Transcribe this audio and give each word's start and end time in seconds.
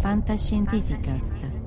Fantascientificast. 0.00 1.59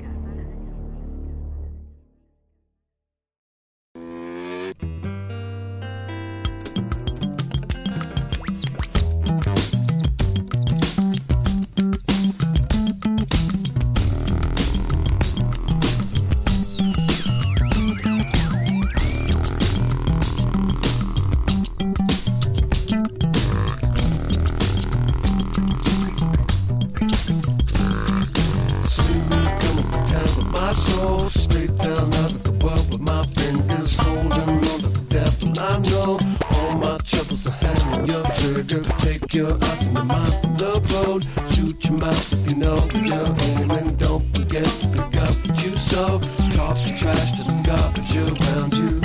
Your 38.74 38.84
trigger. 38.84 38.98
Take 38.99 39.34
your 39.34 39.52
and 39.52 39.93
your 39.93 40.05
mind 40.05 40.34
from 40.41 40.57
the 40.57 40.74
road. 40.93 41.26
Shoot 41.54 41.85
your 41.85 41.98
mouth 41.99 42.49
you 42.49 42.55
know 42.55 42.77
you're 42.93 43.35
aiming. 43.62 43.96
Don't 43.98 44.24
forget 44.35 44.65
to 44.65 44.88
pick 44.88 45.18
up 45.18 45.35
what 45.46 45.63
you 45.63 45.76
sow. 45.77 46.20
Talk 46.52 46.77
the 46.84 46.93
trash 46.98 47.32
to 47.38 47.43
the 47.43 47.62
garbage 47.63 48.18
around 48.18 48.74
you. 48.74 49.02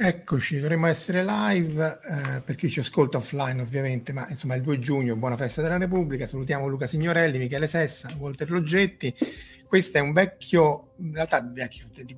Eccoci, 0.00 0.60
dovremmo 0.60 0.86
essere 0.86 1.24
live 1.24 1.98
eh, 2.08 2.40
per 2.42 2.54
chi 2.54 2.70
ci 2.70 2.78
ascolta 2.78 3.16
offline 3.16 3.60
ovviamente, 3.60 4.12
ma 4.12 4.28
insomma 4.28 4.54
il 4.54 4.62
2 4.62 4.78
giugno, 4.78 5.16
buona 5.16 5.36
festa 5.36 5.60
della 5.60 5.76
Repubblica, 5.76 6.24
salutiamo 6.24 6.68
Luca 6.68 6.86
Signorelli, 6.86 7.36
Michele 7.38 7.66
Sessa, 7.66 8.08
Walter 8.16 8.48
Loggetti, 8.48 9.12
questo 9.68 9.98
è 9.98 10.00
un 10.00 10.12
vecchio, 10.12 10.94
in 10.98 11.12
realtà 11.12 11.40
vecchio, 11.42 11.86
di- 11.92 12.04
di- 12.04 12.16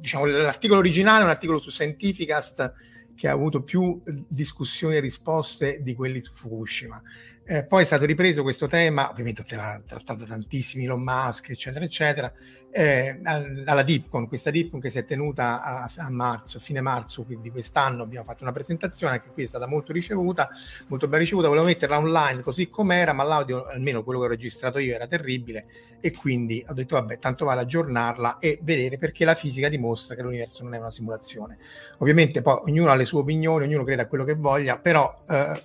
diciamo 0.00 0.26
l'articolo 0.26 0.80
originale 0.80 1.20
è 1.20 1.24
un 1.24 1.30
articolo 1.30 1.60
su 1.60 1.70
Scientificast 1.70 2.74
che 3.14 3.28
ha 3.28 3.32
avuto 3.32 3.62
più 3.62 4.00
discussioni 4.04 4.96
e 4.96 5.00
risposte 5.00 5.82
di 5.82 5.94
quelli 5.94 6.20
su 6.20 6.32
Fukushima. 6.34 7.02
Eh, 7.44 7.64
poi 7.64 7.82
è 7.82 7.86
stato 7.86 8.04
ripreso 8.04 8.42
questo 8.42 8.66
tema, 8.66 9.10
ovviamente 9.10 9.42
ha 9.56 9.80
trattato 9.84 10.26
tantissimi 10.26 10.84
Elon 10.84 11.02
Musk, 11.02 11.48
eccetera, 11.48 11.84
eccetera, 11.84 12.32
eh, 12.70 13.20
al- 13.24 13.64
alla 13.66 13.82
DIPCON, 13.82 14.28
questa 14.28 14.50
DIPCON 14.50 14.80
che 14.80 14.90
si 14.90 14.98
è 14.98 15.04
tenuta 15.04 15.62
a, 15.62 15.90
a 15.96 16.10
marzo, 16.10 16.60
fine 16.60 16.80
marzo 16.80 17.24
quindi 17.24 17.50
quest'anno 17.50 18.02
abbiamo 18.02 18.26
fatto 18.26 18.42
una 18.42 18.52
presentazione, 18.52 19.14
anche 19.14 19.30
qui 19.32 19.44
è 19.44 19.46
stata 19.46 19.66
molto 19.66 19.92
ricevuta, 19.92 20.48
molto 20.88 21.08
ben 21.08 21.20
ricevuta, 21.20 21.48
volevo 21.48 21.66
metterla 21.66 21.98
online 21.98 22.42
così 22.42 22.68
com'era, 22.68 23.12
ma 23.12 23.24
l'audio, 23.24 23.66
almeno 23.66 24.04
quello 24.04 24.20
che 24.20 24.26
ho 24.26 24.28
registrato 24.28 24.78
io, 24.78 24.94
era 24.94 25.06
terribile 25.06 25.66
e 26.00 26.12
quindi 26.12 26.64
ho 26.68 26.74
detto 26.74 26.94
vabbè, 26.94 27.18
tanto 27.18 27.44
vale 27.44 27.62
aggiornarla 27.62 28.38
e 28.38 28.58
vedere 28.62 28.98
perché 28.98 29.24
la 29.24 29.34
fisica 29.34 29.68
dimostra 29.68 30.14
che 30.14 30.22
l'universo 30.22 30.62
non 30.62 30.74
è 30.74 30.78
una 30.78 30.90
simulazione. 30.90 31.58
Ovviamente 31.98 32.42
poi 32.42 32.58
ognuno 32.64 32.90
ha 32.90 32.94
le 32.94 33.04
sue 33.04 33.20
opinioni, 33.20 33.64
ognuno 33.64 33.84
crede 33.84 34.02
a 34.02 34.06
quello 34.06 34.24
che 34.24 34.34
voglia, 34.34 34.78
però 34.78 35.16
eh, 35.28 35.62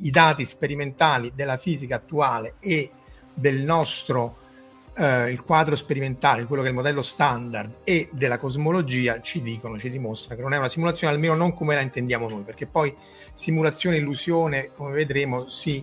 i 0.00 0.10
dati 0.10 0.44
sperimentali 0.44 1.32
della 1.34 1.56
fisica 1.56 1.96
attuale 1.96 2.56
e 2.60 2.90
del 3.32 3.62
nostro 3.62 4.39
eh, 5.00 5.30
il 5.30 5.40
quadro 5.40 5.76
sperimentale, 5.76 6.44
quello 6.44 6.60
che 6.60 6.68
è 6.68 6.70
il 6.70 6.76
modello 6.76 7.00
standard 7.00 7.78
e 7.84 8.10
della 8.12 8.38
cosmologia 8.38 9.22
ci 9.22 9.40
dicono, 9.40 9.78
ci 9.78 9.88
dimostrano 9.88 10.36
che 10.36 10.42
non 10.42 10.52
è 10.52 10.58
una 10.58 10.68
simulazione, 10.68 11.14
almeno 11.14 11.34
non 11.34 11.54
come 11.54 11.74
la 11.74 11.80
intendiamo 11.80 12.28
noi, 12.28 12.42
perché 12.42 12.66
poi 12.66 12.94
simulazione 13.32 13.96
e 13.96 14.00
illusione, 14.00 14.70
come 14.74 14.92
vedremo, 14.92 15.48
si 15.48 15.82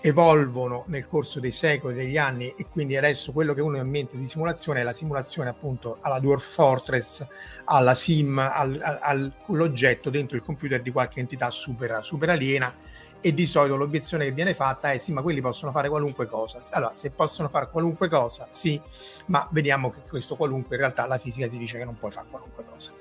evolvono 0.00 0.84
nel 0.86 1.08
corso 1.08 1.40
dei 1.40 1.50
secoli, 1.50 1.96
degli 1.96 2.16
anni 2.16 2.54
e 2.56 2.66
quindi 2.70 2.96
adesso 2.96 3.32
quello 3.32 3.52
che 3.52 3.60
uno 3.60 3.78
ha 3.78 3.80
in 3.80 3.88
mente 3.88 4.16
di 4.16 4.28
simulazione 4.28 4.80
è 4.80 4.84
la 4.84 4.92
simulazione 4.92 5.48
appunto 5.48 5.98
alla 6.00 6.20
Dwarf 6.20 6.48
Fortress, 6.48 7.26
alla 7.64 7.96
sim, 7.96 8.38
al- 8.38 8.78
al- 8.80 9.32
all'oggetto 9.46 10.10
dentro 10.10 10.36
il 10.36 10.44
computer 10.44 10.80
di 10.80 10.92
qualche 10.92 11.18
entità 11.18 11.50
super, 11.50 11.98
super 12.02 12.30
aliena 12.30 12.72
e 13.20 13.34
di 13.34 13.46
solito 13.46 13.76
l'obiezione 13.76 14.24
che 14.24 14.32
viene 14.32 14.54
fatta 14.54 14.92
è 14.92 14.98
sì 14.98 15.12
ma 15.12 15.22
quelli 15.22 15.40
possono 15.40 15.72
fare 15.72 15.88
qualunque 15.88 16.26
cosa. 16.26 16.60
Allora 16.70 16.94
se 16.94 17.10
possono 17.10 17.48
fare 17.48 17.68
qualunque 17.70 18.08
cosa 18.08 18.48
sì 18.50 18.80
ma 19.26 19.46
vediamo 19.50 19.90
che 19.90 20.00
questo 20.08 20.36
qualunque 20.36 20.76
in 20.76 20.82
realtà 20.82 21.06
la 21.06 21.18
fisica 21.18 21.48
ti 21.48 21.58
dice 21.58 21.78
che 21.78 21.84
non 21.84 21.96
puoi 21.96 22.10
fare 22.10 22.28
qualunque 22.30 22.64
cosa. 22.64 22.92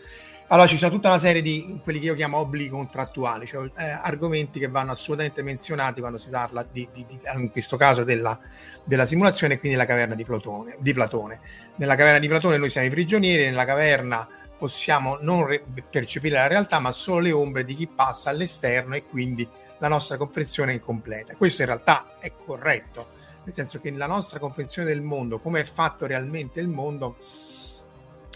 Allora 0.50 0.68
ci 0.68 0.78
sono 0.78 0.92
tutta 0.92 1.10
una 1.10 1.20
serie 1.20 1.42
di 1.42 1.82
quelli 1.84 2.00
che 2.00 2.06
io 2.06 2.16
chiamo 2.16 2.38
obblighi 2.38 2.70
contrattuali 2.70 3.46
cioè 3.46 3.70
eh, 3.78 3.90
argomenti 3.90 4.60
che 4.60 4.70
vanno 4.70 4.92
assolutamente 4.92 5.42
menzionati 5.42 6.00
quando 6.00 6.18
si 6.18 6.30
parla 6.30 6.66
di, 6.70 6.88
di- 6.94 7.06
di- 7.06 7.20
in 7.36 7.52
questo 7.52 7.76
caso 7.76 8.06
della, 8.06 8.40
della 8.84 9.06
simulazione 9.06 9.56
e 9.56 9.60
quindi 9.60 9.78
la 9.78 9.86
caverna 9.86 10.16
di 10.16 10.24
Platone, 10.24 10.78
di 10.80 10.94
Platone. 10.94 11.40
Nella 11.76 11.96
caverna 11.96 12.20
di 12.20 12.28
Platone 12.28 12.58
noi 12.58 12.70
siamo 12.70 12.88
i 12.88 12.90
prigionieri 12.90 13.44
nella 13.44 13.66
caverna 13.66 14.28
possiamo 14.58 15.18
non 15.20 15.46
re- 15.46 15.64
percepire 15.90 16.36
la 16.36 16.48
realtà 16.48 16.80
ma 16.80 16.92
solo 16.92 17.20
le 17.20 17.32
ombre 17.32 17.64
di 17.66 17.76
chi 17.76 17.88
passa 17.88 18.30
all'esterno 18.30 18.96
e 18.96 19.04
quindi 19.06 19.48
la 19.80 19.88
nostra 19.88 20.18
comprensione 20.18 20.72
è 20.72 20.76
incompleta. 20.76 21.36
Questo 21.36 21.62
in 21.62 21.68
realtà 21.68 22.18
è 22.20 22.32
corretto, 22.34 23.10
nel 23.44 23.54
senso 23.54 23.80
che 23.80 23.92
la 23.92 24.08
nostra 24.08 24.40
comprensione 24.40 24.88
del 24.88 25.02
mondo, 25.02 25.40
come 25.40 25.62
è 25.62 25.64
fatto 25.64 26.06
realmente 26.06 26.60
il 26.60 26.68
mondo, 26.68 27.18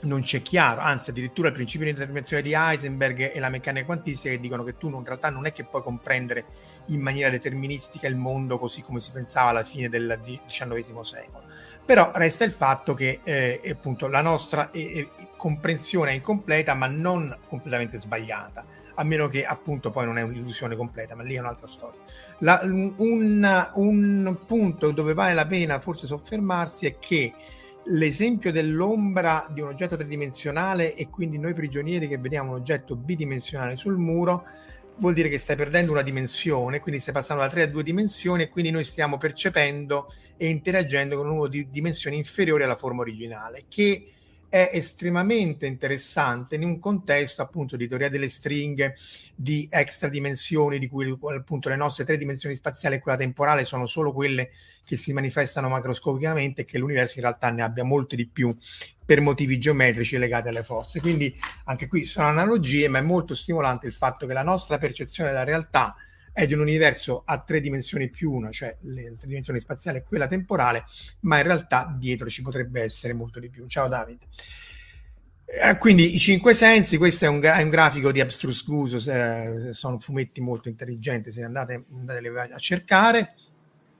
non 0.04 0.24
c'è 0.24 0.42
chiaro, 0.42 0.82
anzi 0.82 1.12
addirittura 1.12 1.50
il 1.50 1.54
principio 1.54 1.86
di 1.86 1.92
interpretazione 1.92 2.42
di 2.42 2.54
Heisenberg 2.54 3.32
e 3.34 3.40
la 3.40 3.50
meccanica 3.50 3.86
quantistica 3.86 4.34
che 4.34 4.40
dicono 4.40 4.64
che 4.64 4.78
tu 4.78 4.90
in 4.90 5.04
realtà 5.04 5.30
non 5.30 5.46
è 5.46 5.54
che 5.54 5.64
puoi 5.64 5.82
comprendere 5.82 6.46
in 6.88 7.02
maniera 7.02 7.30
deterministica 7.30 8.08
il 8.08 8.16
mondo 8.16 8.58
così 8.58 8.82
come 8.82 9.00
si 9.00 9.12
pensava 9.12 9.50
alla 9.50 9.64
fine 9.64 9.90
del 9.90 10.20
XIX 10.48 11.00
secolo. 11.02 11.44
Però 11.86 12.12
resta 12.16 12.44
il 12.44 12.52
fatto 12.52 12.94
che 12.94 13.20
eh, 13.24 13.62
appunto 13.70 14.08
la 14.08 14.22
nostra 14.22 14.72
eh, 14.72 14.98
eh, 14.98 15.10
comprensione 15.36 16.12
è 16.12 16.16
incompleta 16.16 16.74
ma 16.74 16.88
non 16.88 17.36
completamente 17.48 18.00
sbagliata 18.00 18.66
a 18.96 19.04
meno 19.04 19.28
che 19.28 19.46
appunto 19.46 19.90
poi 19.90 20.06
non 20.06 20.18
è 20.18 20.22
un'illusione 20.22 20.76
completa, 20.76 21.16
ma 21.16 21.24
lì 21.24 21.36
è 21.36 21.40
un'altra 21.40 21.68
storia. 21.68 22.00
La- 22.40 22.62
un, 22.64 23.70
un 23.76 24.38
punto 24.46 24.92
dove 24.92 25.14
vale 25.14 25.34
la 25.34 25.46
pena 25.46 25.80
forse 25.80 26.08
soffermarsi 26.08 26.86
è 26.86 26.98
che 27.00 27.34
l'esempio 27.86 28.52
dell'ombra 28.52 29.48
di 29.50 29.62
un 29.62 29.70
oggetto 29.70 29.96
tridimensionale 29.96 30.94
e 30.96 31.10
quindi 31.10 31.38
noi 31.38 31.54
prigionieri 31.54 32.08
che 32.08 32.18
vediamo 32.18 32.52
un 32.52 32.58
oggetto 32.58 32.96
bidimensionale 32.96 33.76
sul 33.76 33.98
muro 33.98 34.46
vuol 34.98 35.14
dire 35.14 35.30
che 35.30 35.40
stai 35.40 35.56
perdendo 35.56 35.92
una 35.92 36.04
dimensione, 36.04 36.80
quindi 36.80 37.02
stai 37.02 37.14
passando 37.14 37.42
da 37.42 37.50
tre 37.50 37.64
a 37.64 37.68
due 37.68 37.82
dimensioni 37.82 38.44
e 38.44 38.50
quindi 38.50 38.70
noi 38.70 38.84
stiamo 38.84 39.18
percependo 39.18 40.14
e 40.38 40.48
interagendo 40.48 41.18
con 41.18 41.30
uno 41.30 41.48
di 41.48 41.70
dimensioni 41.72 42.18
inferiori 42.18 42.64
alla 42.64 42.76
forma 42.76 43.02
originale, 43.02 43.66
che 43.68 44.12
è 44.52 44.70
estremamente 44.74 45.66
interessante 45.66 46.56
in 46.56 46.66
un 46.66 46.78
contesto 46.78 47.42
appunto 47.42 47.78
di 47.78 47.88
teoria 47.88 48.10
delle 48.10 48.28
stringhe, 48.28 48.98
di 49.34 49.66
extra 49.72 50.10
dimensioni, 50.10 50.78
di 50.78 50.90
cui 50.90 51.18
appunto 51.34 51.70
le 51.70 51.78
nostre 51.78 52.04
tre 52.04 52.18
dimensioni 52.18 52.54
spaziali 52.54 52.96
e 52.96 53.00
quella 53.00 53.18
temporale 53.18 53.64
sono 53.64 53.88
solo 53.88 54.12
quelle 54.12 54.52
che 54.84 54.98
si 54.98 55.14
manifestano 55.14 55.70
macroscopicamente 55.70 56.62
e 56.62 56.66
che 56.66 56.80
l'universo 56.80 57.20
in 57.20 57.24
realtà 57.24 57.50
ne 57.50 57.62
abbia 57.62 57.86
molte 57.86 58.18
di 58.18 58.28
più 58.28 58.54
per 59.06 59.22
motivi 59.22 59.58
geometrici 59.58 60.18
legati 60.18 60.50
alle 60.50 60.64
forze. 60.64 61.00
Quindi 61.00 61.34
anche 61.64 61.88
qui 61.88 62.04
sono 62.04 62.28
analogie, 62.28 62.90
ma 62.90 63.00
è 63.00 63.02
molto 63.02 63.36
stimolante 63.36 63.88
il 63.88 63.94
fatto 63.94 64.28
che 64.28 64.34
la 64.34 64.44
nostra 64.44 64.78
percezione 64.78 65.30
della 65.30 65.46
realtà 65.46 65.96
è 66.34 66.48
di 66.48 66.54
un 66.54 66.60
universo 66.62 67.24
a 67.26 67.40
tre 67.40 67.60
dimensioni 67.60 68.10
più 68.10 68.32
una, 68.32 68.52
cioè 68.52 68.76
le 68.82 69.16
tre 69.18 69.28
dimensioni 69.28 69.60
spaziali 69.60 69.98
e 70.00 70.04
quella 70.04 70.28
temporale, 70.28 70.86
ma 71.22 71.38
in 71.38 71.44
realtà 71.44 71.94
dietro 71.98 72.30
ci 72.30 72.42
potrebbe 72.42 72.82
essere 72.82 73.14
molto 73.14 73.40
di 73.40 73.50
più. 73.50 73.68
Ciao 73.68 73.88
Davide. 73.88 74.28
Eh, 75.46 75.78
quindi 75.78 76.16
i 76.16 76.20
cinque 76.20 76.54
sensi, 76.54 76.96
questo 76.96 77.26
è 77.26 77.28
un, 77.28 77.42
è 77.42 77.62
un 77.62 77.70
grafico 77.70 78.14
di 78.14 78.22
Abstrus 78.22 78.64
Guso, 78.64 79.12
eh, 79.12 79.74
sono 79.74 80.00
fumetti 80.00 80.40
molto 80.40 80.70
intelligenti, 80.70 81.30
se 81.30 81.44
andate, 81.44 81.84
andate 81.92 82.30
a 82.54 82.58
cercare. 82.58 83.34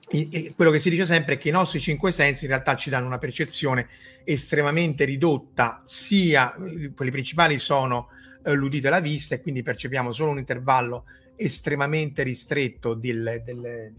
E- 0.08 0.28
e 0.30 0.52
quello 0.54 0.70
che 0.70 0.78
si 0.78 0.90
dice 0.90 1.04
sempre 1.04 1.34
è 1.34 1.38
che 1.38 1.48
i 1.48 1.52
nostri 1.52 1.80
cinque 1.80 2.10
sensi 2.10 2.44
in 2.44 2.50
realtà 2.50 2.74
ci 2.76 2.90
danno 2.90 3.06
una 3.06 3.18
percezione 3.18 3.86
estremamente 4.24 5.04
ridotta, 5.04 5.82
sia 5.84 6.54
quelli 6.94 7.10
principali 7.10 7.58
sono 7.58 8.08
eh, 8.42 8.52
l'udito 8.54 8.86
e 8.86 8.90
la 8.90 9.00
vista 9.00 9.34
e 9.34 9.40
quindi 9.40 9.62
percepiamo 9.62 10.10
solo 10.10 10.30
un 10.30 10.38
intervallo 10.38 11.04
estremamente 11.42 12.22
ristretto 12.22 12.94
del, 12.94 13.42
del, 13.44 13.92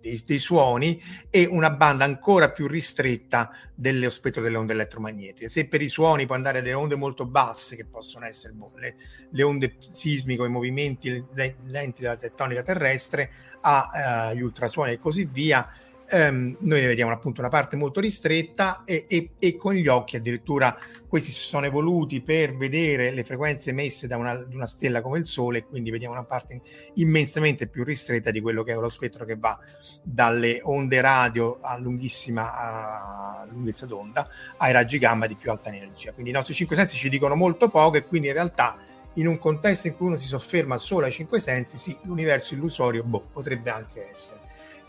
dei, 0.00 0.22
dei, 0.24 0.38
suoni 0.38 1.00
e 1.28 1.46
una 1.46 1.70
banda 1.70 2.04
ancora 2.04 2.50
più 2.50 2.66
ristretta 2.66 3.50
dello 3.74 4.10
spettro 4.10 4.42
delle 4.42 4.56
onde 4.56 4.72
elettromagnetiche. 4.72 5.48
Se 5.48 5.66
per 5.66 5.82
i 5.82 5.88
suoni 5.88 6.26
può 6.26 6.34
andare 6.34 6.62
delle 6.62 6.74
onde 6.74 6.96
molto 6.96 7.26
basse, 7.26 7.76
che 7.76 7.84
possono 7.84 8.26
essere 8.26 8.52
boh, 8.52 8.72
le, 8.76 8.96
le, 9.30 9.42
onde 9.42 9.76
sismiche 9.78 10.44
i 10.44 10.48
movimenti 10.48 11.24
lenti 11.66 12.02
della 12.02 12.16
tettonica 12.16 12.62
terrestre, 12.62 13.30
agli 13.60 14.38
eh, 14.38 14.42
ultrasuoni 14.42 14.92
e 14.92 14.98
così 14.98 15.28
via, 15.30 15.68
ehm, 16.10 16.56
noi 16.60 16.80
ne 16.80 16.86
vediamo 16.86 17.12
appunto 17.12 17.40
una 17.40 17.48
parte 17.48 17.76
molto 17.76 18.00
ristretta 18.00 18.82
e, 18.84 19.06
e, 19.08 19.30
e, 19.38 19.56
con 19.56 19.74
gli 19.74 19.86
occhi 19.86 20.16
addirittura 20.16 20.76
questi 21.06 21.30
si 21.30 21.40
sono 21.40 21.66
evoluti 21.66 22.20
per 22.20 22.56
vedere 22.56 23.10
le 23.10 23.24
frequenze 23.24 23.70
emesse 23.70 24.06
da 24.06 24.16
una, 24.16 24.46
una, 24.52 24.66
stella 24.66 25.00
come 25.00 25.18
il 25.18 25.26
Sole 25.26 25.64
quindi 25.64 25.90
vediamo 25.90 26.14
una 26.14 26.24
parte 26.24 26.60
immensamente 26.94 27.66
più 27.66 27.84
ristretta 27.84 28.30
di 28.30 28.40
quello 28.40 28.62
che 28.62 28.72
è 28.72 28.74
lo 28.76 28.88
spettro 28.88 29.24
che 29.24 29.36
va 29.36 29.58
dalle 30.02 30.60
onde 30.62 31.00
radio 31.00 31.58
a 31.60 31.76
lunghissima 31.78 32.54
a 32.54 33.46
lunghezza 33.50 33.86
d'onda 33.86 34.28
ai 34.58 34.72
raggi 34.72 34.98
gamma 34.98 35.26
di 35.26 35.34
più 35.34 35.50
alta 35.50 35.68
energia. 35.68 36.12
Quindi 36.12 36.30
i 36.30 36.34
nostri 36.34 36.54
cinque 36.54 36.76
sensi 36.76 36.96
ci 36.96 37.08
dicono 37.08 37.34
molto 37.34 37.68
poco 37.68 37.96
e 37.96 38.04
quindi 38.04 38.28
in 38.28 38.34
realtà 38.34 38.76
in 39.14 39.26
un 39.26 39.38
contesto 39.38 39.88
in 39.88 39.96
cui 39.96 40.06
uno 40.06 40.16
si 40.16 40.26
sofferma 40.26 40.78
solo 40.78 41.06
ai 41.06 41.12
cinque 41.12 41.40
sensi, 41.40 41.76
sì, 41.76 41.96
l'universo 42.02 42.54
illusorio 42.54 43.02
boh, 43.02 43.26
potrebbe 43.32 43.70
anche 43.70 44.10
essere. 44.10 44.39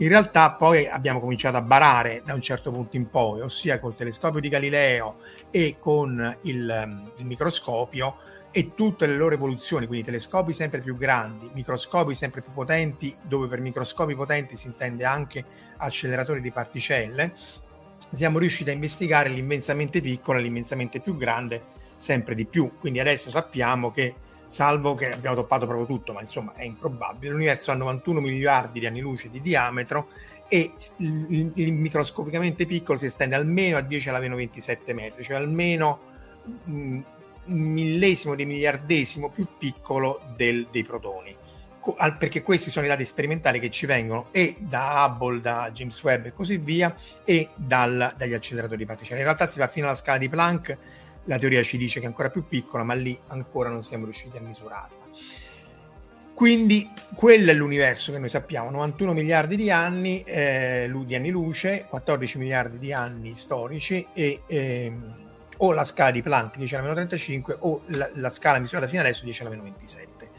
In 0.02 0.08
realtà 0.08 0.50
poi 0.50 0.88
abbiamo 0.88 1.20
cominciato 1.20 1.56
a 1.56 1.62
barare 1.62 2.22
da 2.24 2.34
un 2.34 2.42
certo 2.42 2.72
punto 2.72 2.96
in 2.96 3.08
poi, 3.08 3.40
ossia 3.40 3.78
col 3.78 3.94
telescopio 3.94 4.40
di 4.40 4.48
Galileo 4.48 5.18
e 5.48 5.76
con 5.78 6.38
il, 6.42 7.12
il 7.18 7.24
microscopio 7.24 8.16
e 8.50 8.74
tutte 8.74 9.06
le 9.06 9.16
loro 9.16 9.36
evoluzioni, 9.36 9.86
quindi 9.86 10.04
telescopi 10.04 10.54
sempre 10.54 10.80
più 10.80 10.96
grandi, 10.96 11.48
microscopi 11.54 12.16
sempre 12.16 12.40
più 12.40 12.50
potenti, 12.52 13.14
dove 13.22 13.46
per 13.46 13.60
microscopi 13.60 14.16
potenti 14.16 14.56
si 14.56 14.66
intende 14.66 15.04
anche 15.04 15.44
acceleratori 15.76 16.40
di 16.40 16.50
particelle, 16.50 17.34
siamo 18.10 18.40
riusciti 18.40 18.70
a 18.70 18.72
investigare 18.72 19.28
l'immensamente 19.28 20.00
piccolo 20.00 20.40
e 20.40 20.42
l'immensamente 20.42 20.98
più 20.98 21.16
grande 21.16 21.62
sempre 21.96 22.34
di 22.34 22.44
più. 22.44 22.72
Quindi 22.80 22.98
adesso 22.98 23.30
sappiamo 23.30 23.92
che 23.92 24.16
salvo 24.52 24.92
che 24.92 25.10
abbiamo 25.10 25.34
toppato 25.34 25.64
proprio 25.64 25.86
tutto, 25.86 26.12
ma 26.12 26.20
insomma 26.20 26.52
è 26.52 26.64
improbabile. 26.64 27.32
L'universo 27.32 27.70
ha 27.70 27.74
91 27.74 28.20
miliardi 28.20 28.80
di 28.80 28.86
anni 28.86 29.00
luce 29.00 29.30
di 29.30 29.40
diametro 29.40 30.08
e 30.46 30.72
il, 30.98 31.52
il 31.54 31.72
microscopicamente 31.72 32.66
piccolo 32.66 32.98
si 32.98 33.06
estende 33.06 33.34
almeno 33.34 33.78
a 33.78 33.80
10 33.80 34.10
alla 34.10 34.18
meno 34.18 34.36
27 34.36 34.92
metri, 34.92 35.24
cioè 35.24 35.36
almeno 35.36 36.00
un 36.66 37.02
millesimo 37.44 38.34
di 38.34 38.44
miliardesimo 38.44 39.30
più 39.30 39.46
piccolo 39.56 40.20
del, 40.36 40.68
dei 40.70 40.84
protoni. 40.84 41.34
perché 42.18 42.42
questi 42.42 42.70
sono 42.70 42.84
i 42.84 42.90
dati 42.90 43.06
sperimentali 43.06 43.58
che 43.58 43.70
ci 43.70 43.86
vengono 43.86 44.26
e 44.32 44.56
da 44.58 45.06
Hubble, 45.06 45.40
da 45.40 45.70
James 45.72 46.00
Webb 46.02 46.26
e 46.26 46.32
così 46.34 46.58
via, 46.58 46.94
e 47.24 47.48
dal, 47.54 48.12
dagli 48.18 48.34
acceleratori 48.34 48.80
di 48.80 48.86
particelle. 48.86 49.20
In 49.20 49.24
realtà 49.24 49.46
si 49.46 49.58
va 49.58 49.66
fino 49.66 49.86
alla 49.86 49.96
scala 49.96 50.18
di 50.18 50.28
Planck 50.28 50.78
la 51.24 51.38
teoria 51.38 51.62
ci 51.62 51.76
dice 51.76 52.00
che 52.00 52.06
è 52.06 52.08
ancora 52.08 52.30
più 52.30 52.46
piccola, 52.46 52.82
ma 52.82 52.94
lì 52.94 53.18
ancora 53.28 53.68
non 53.68 53.82
siamo 53.82 54.04
riusciti 54.04 54.36
a 54.36 54.40
misurarla. 54.40 55.00
Quindi 56.34 56.90
quello 57.14 57.50
è 57.50 57.54
l'universo 57.54 58.10
che 58.10 58.18
noi 58.18 58.28
sappiamo, 58.28 58.70
91 58.70 59.12
miliardi 59.12 59.54
di 59.54 59.70
anni, 59.70 60.22
eh, 60.22 60.90
di 61.04 61.14
anni 61.14 61.30
luce, 61.30 61.84
14 61.88 62.38
miliardi 62.38 62.78
di 62.78 62.92
anni 62.92 63.34
storici 63.34 64.06
e 64.12 64.40
ehm, 64.46 65.20
o 65.58 65.72
la 65.72 65.84
scala 65.84 66.10
di 66.10 66.22
Planck 66.22 66.56
10 66.56 66.74
alla 66.74 66.82
meno 66.82 66.94
35 66.94 67.56
o 67.60 67.82
la, 67.88 68.10
la 68.14 68.30
scala 68.30 68.58
misurata 68.58 68.88
fino 68.88 69.02
adesso 69.02 69.24
10 69.24 69.40
alla 69.42 69.50
meno 69.50 69.62
27. 69.62 70.30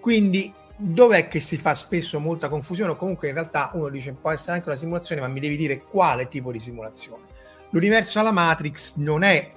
Quindi 0.00 0.52
dov'è 0.76 1.28
che 1.28 1.40
si 1.40 1.56
fa 1.56 1.74
spesso 1.74 2.20
molta 2.20 2.50
confusione 2.50 2.90
o 2.90 2.96
comunque 2.96 3.28
in 3.28 3.34
realtà 3.34 3.70
uno 3.72 3.88
dice 3.88 4.12
può 4.12 4.30
essere 4.30 4.56
anche 4.56 4.68
una 4.68 4.76
simulazione 4.76 5.22
ma 5.22 5.28
mi 5.28 5.40
devi 5.40 5.56
dire 5.56 5.80
quale 5.80 6.28
tipo 6.28 6.52
di 6.52 6.60
simulazione. 6.60 7.22
L'universo 7.70 8.20
alla 8.20 8.32
Matrix 8.32 8.96
non 8.96 9.22
è 9.22 9.52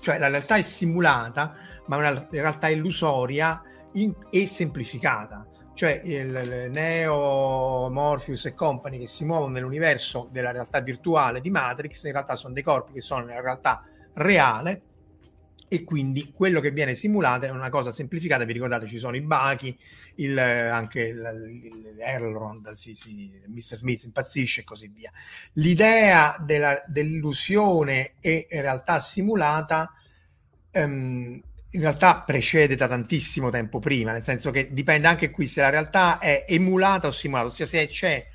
cioè 0.00 0.18
la 0.18 0.28
realtà 0.28 0.56
è 0.56 0.62
simulata, 0.62 1.54
ma 1.86 1.96
una 1.96 2.26
realtà 2.30 2.68
illusoria 2.68 3.62
in, 3.92 4.14
e 4.30 4.46
semplificata. 4.46 5.46
Cioè 5.74 6.00
il, 6.04 6.34
il, 6.34 6.70
Neo, 6.70 7.90
Morpheus 7.90 8.46
e 8.46 8.54
compagni 8.54 8.98
che 8.98 9.08
si 9.08 9.24
muovono 9.24 9.52
nell'universo 9.52 10.28
della 10.30 10.50
realtà 10.50 10.80
virtuale 10.80 11.40
di 11.40 11.50
Matrix, 11.50 12.04
in 12.04 12.12
realtà 12.12 12.36
sono 12.36 12.54
dei 12.54 12.62
corpi 12.62 12.92
che 12.92 13.02
sono 13.02 13.24
nella 13.24 13.42
realtà 13.42 13.84
reale 14.14 14.82
e 15.68 15.82
quindi 15.82 16.32
quello 16.32 16.60
che 16.60 16.70
viene 16.70 16.94
simulato 16.94 17.46
è 17.46 17.50
una 17.50 17.70
cosa 17.70 17.90
semplificata, 17.90 18.44
vi 18.44 18.52
ricordate 18.52 18.86
ci 18.86 18.98
sono 18.98 19.16
i 19.16 19.20
bachi, 19.20 19.76
il, 20.16 20.38
anche 20.38 21.00
il, 21.00 21.96
Elrond, 21.98 22.70
sì, 22.72 22.94
sì, 22.94 23.32
Mr. 23.46 23.76
Smith 23.76 24.04
impazzisce 24.04 24.60
e 24.60 24.64
così 24.64 24.88
via. 24.88 25.10
L'idea 25.54 26.36
della, 26.40 26.80
dell'illusione 26.86 28.14
e 28.20 28.46
realtà 28.50 29.00
simulata 29.00 29.92
um, 30.72 31.42
in 31.70 31.80
realtà 31.80 32.20
precede 32.20 32.74
da 32.74 32.88
tantissimo 32.88 33.50
tempo 33.50 33.80
prima, 33.80 34.12
nel 34.12 34.22
senso 34.22 34.50
che 34.50 34.72
dipende 34.72 35.08
anche 35.08 35.30
qui 35.30 35.46
se 35.46 35.60
la 35.60 35.68
realtà 35.68 36.18
è 36.18 36.44
emulata 36.48 37.08
o 37.08 37.10
simulata, 37.10 37.48
ossia 37.48 37.66
se 37.66 37.88
c'è 37.88 38.26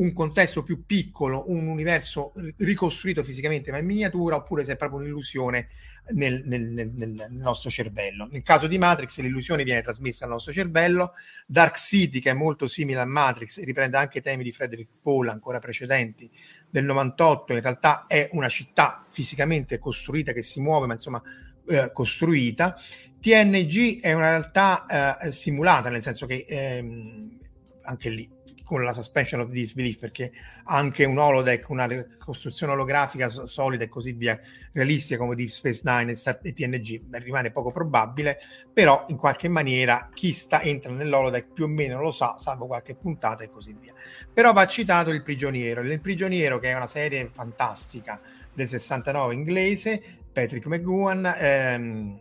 un 0.00 0.12
contesto 0.14 0.62
più 0.62 0.86
piccolo, 0.86 1.44
un 1.48 1.66
universo 1.66 2.32
ricostruito 2.56 3.22
fisicamente 3.22 3.70
ma 3.70 3.78
in 3.78 3.86
miniatura, 3.86 4.36
oppure 4.36 4.64
se 4.64 4.72
è 4.72 4.76
proprio 4.76 5.00
un'illusione 5.00 5.68
nel, 6.12 6.42
nel, 6.46 6.62
nel, 6.70 6.90
nel, 6.92 7.26
nostro 7.30 7.70
cervello. 7.70 8.26
Nel 8.30 8.42
caso 8.42 8.66
di 8.66 8.78
Matrix 8.78 9.18
l'illusione 9.20 9.62
viene 9.62 9.82
trasmessa 9.82 10.24
al 10.24 10.30
nostro 10.30 10.52
cervello, 10.52 11.12
Dark 11.46 11.76
City 11.76 12.18
che 12.18 12.30
è 12.30 12.32
molto 12.32 12.66
simile 12.66 13.00
a 13.00 13.04
Matrix 13.04 13.62
riprende 13.62 13.98
anche 13.98 14.22
temi 14.22 14.42
di 14.42 14.52
Frederick 14.52 14.96
Paul 15.02 15.28
ancora 15.28 15.58
precedenti 15.58 16.30
del 16.70 16.84
98, 16.84 17.52
in 17.52 17.60
realtà 17.60 18.06
è 18.06 18.30
una 18.32 18.48
città 18.48 19.04
fisicamente 19.08 19.78
costruita 19.78 20.32
che 20.32 20.42
si 20.42 20.60
muove 20.60 20.86
ma 20.86 20.94
insomma 20.94 21.22
eh, 21.68 21.90
costruita. 21.92 22.76
TNG 23.20 24.00
è 24.00 24.14
una 24.14 24.30
realtà 24.30 25.18
eh, 25.20 25.32
simulata, 25.32 25.90
nel 25.90 26.00
senso 26.00 26.24
che 26.24 26.46
ehm, 26.48 27.38
anche 27.82 28.08
lì 28.08 28.38
con 28.70 28.84
la 28.84 28.92
suspension 28.92 29.40
of 29.40 29.48
disbelief 29.48 29.98
perché 29.98 30.30
anche 30.66 31.04
un 31.04 31.18
holodeck, 31.18 31.68
una 31.70 31.88
costruzione 32.20 32.72
olografica 32.72 33.28
solida 33.28 33.82
e 33.82 33.88
così 33.88 34.12
via, 34.12 34.38
realistica 34.70 35.18
come 35.18 35.34
Deep 35.34 35.48
Space 35.48 35.80
Nine 35.82 36.12
e 36.12 36.52
TNG 36.52 37.02
rimane 37.16 37.50
poco 37.50 37.72
probabile, 37.72 38.38
però 38.72 39.06
in 39.08 39.16
qualche 39.16 39.48
maniera 39.48 40.06
chi 40.14 40.32
sta, 40.32 40.62
entra 40.62 40.92
nell'holodeck 40.92 41.52
più 41.52 41.64
o 41.64 41.66
meno 41.66 42.00
lo 42.00 42.12
sa, 42.12 42.36
salvo 42.38 42.66
qualche 42.66 42.94
puntata 42.94 43.42
e 43.42 43.48
così 43.48 43.76
via. 43.76 43.92
Però 44.32 44.52
va 44.52 44.64
citato 44.68 45.10
Il 45.10 45.24
Prigioniero, 45.24 45.80
Il 45.80 46.00
Prigioniero 46.00 46.60
che 46.60 46.70
è 46.70 46.74
una 46.74 46.86
serie 46.86 47.28
fantastica 47.32 48.20
del 48.54 48.68
69 48.68 49.34
inglese, 49.34 50.00
Patrick 50.32 50.66
McGowan, 50.66 51.34
ehm, 51.36 52.20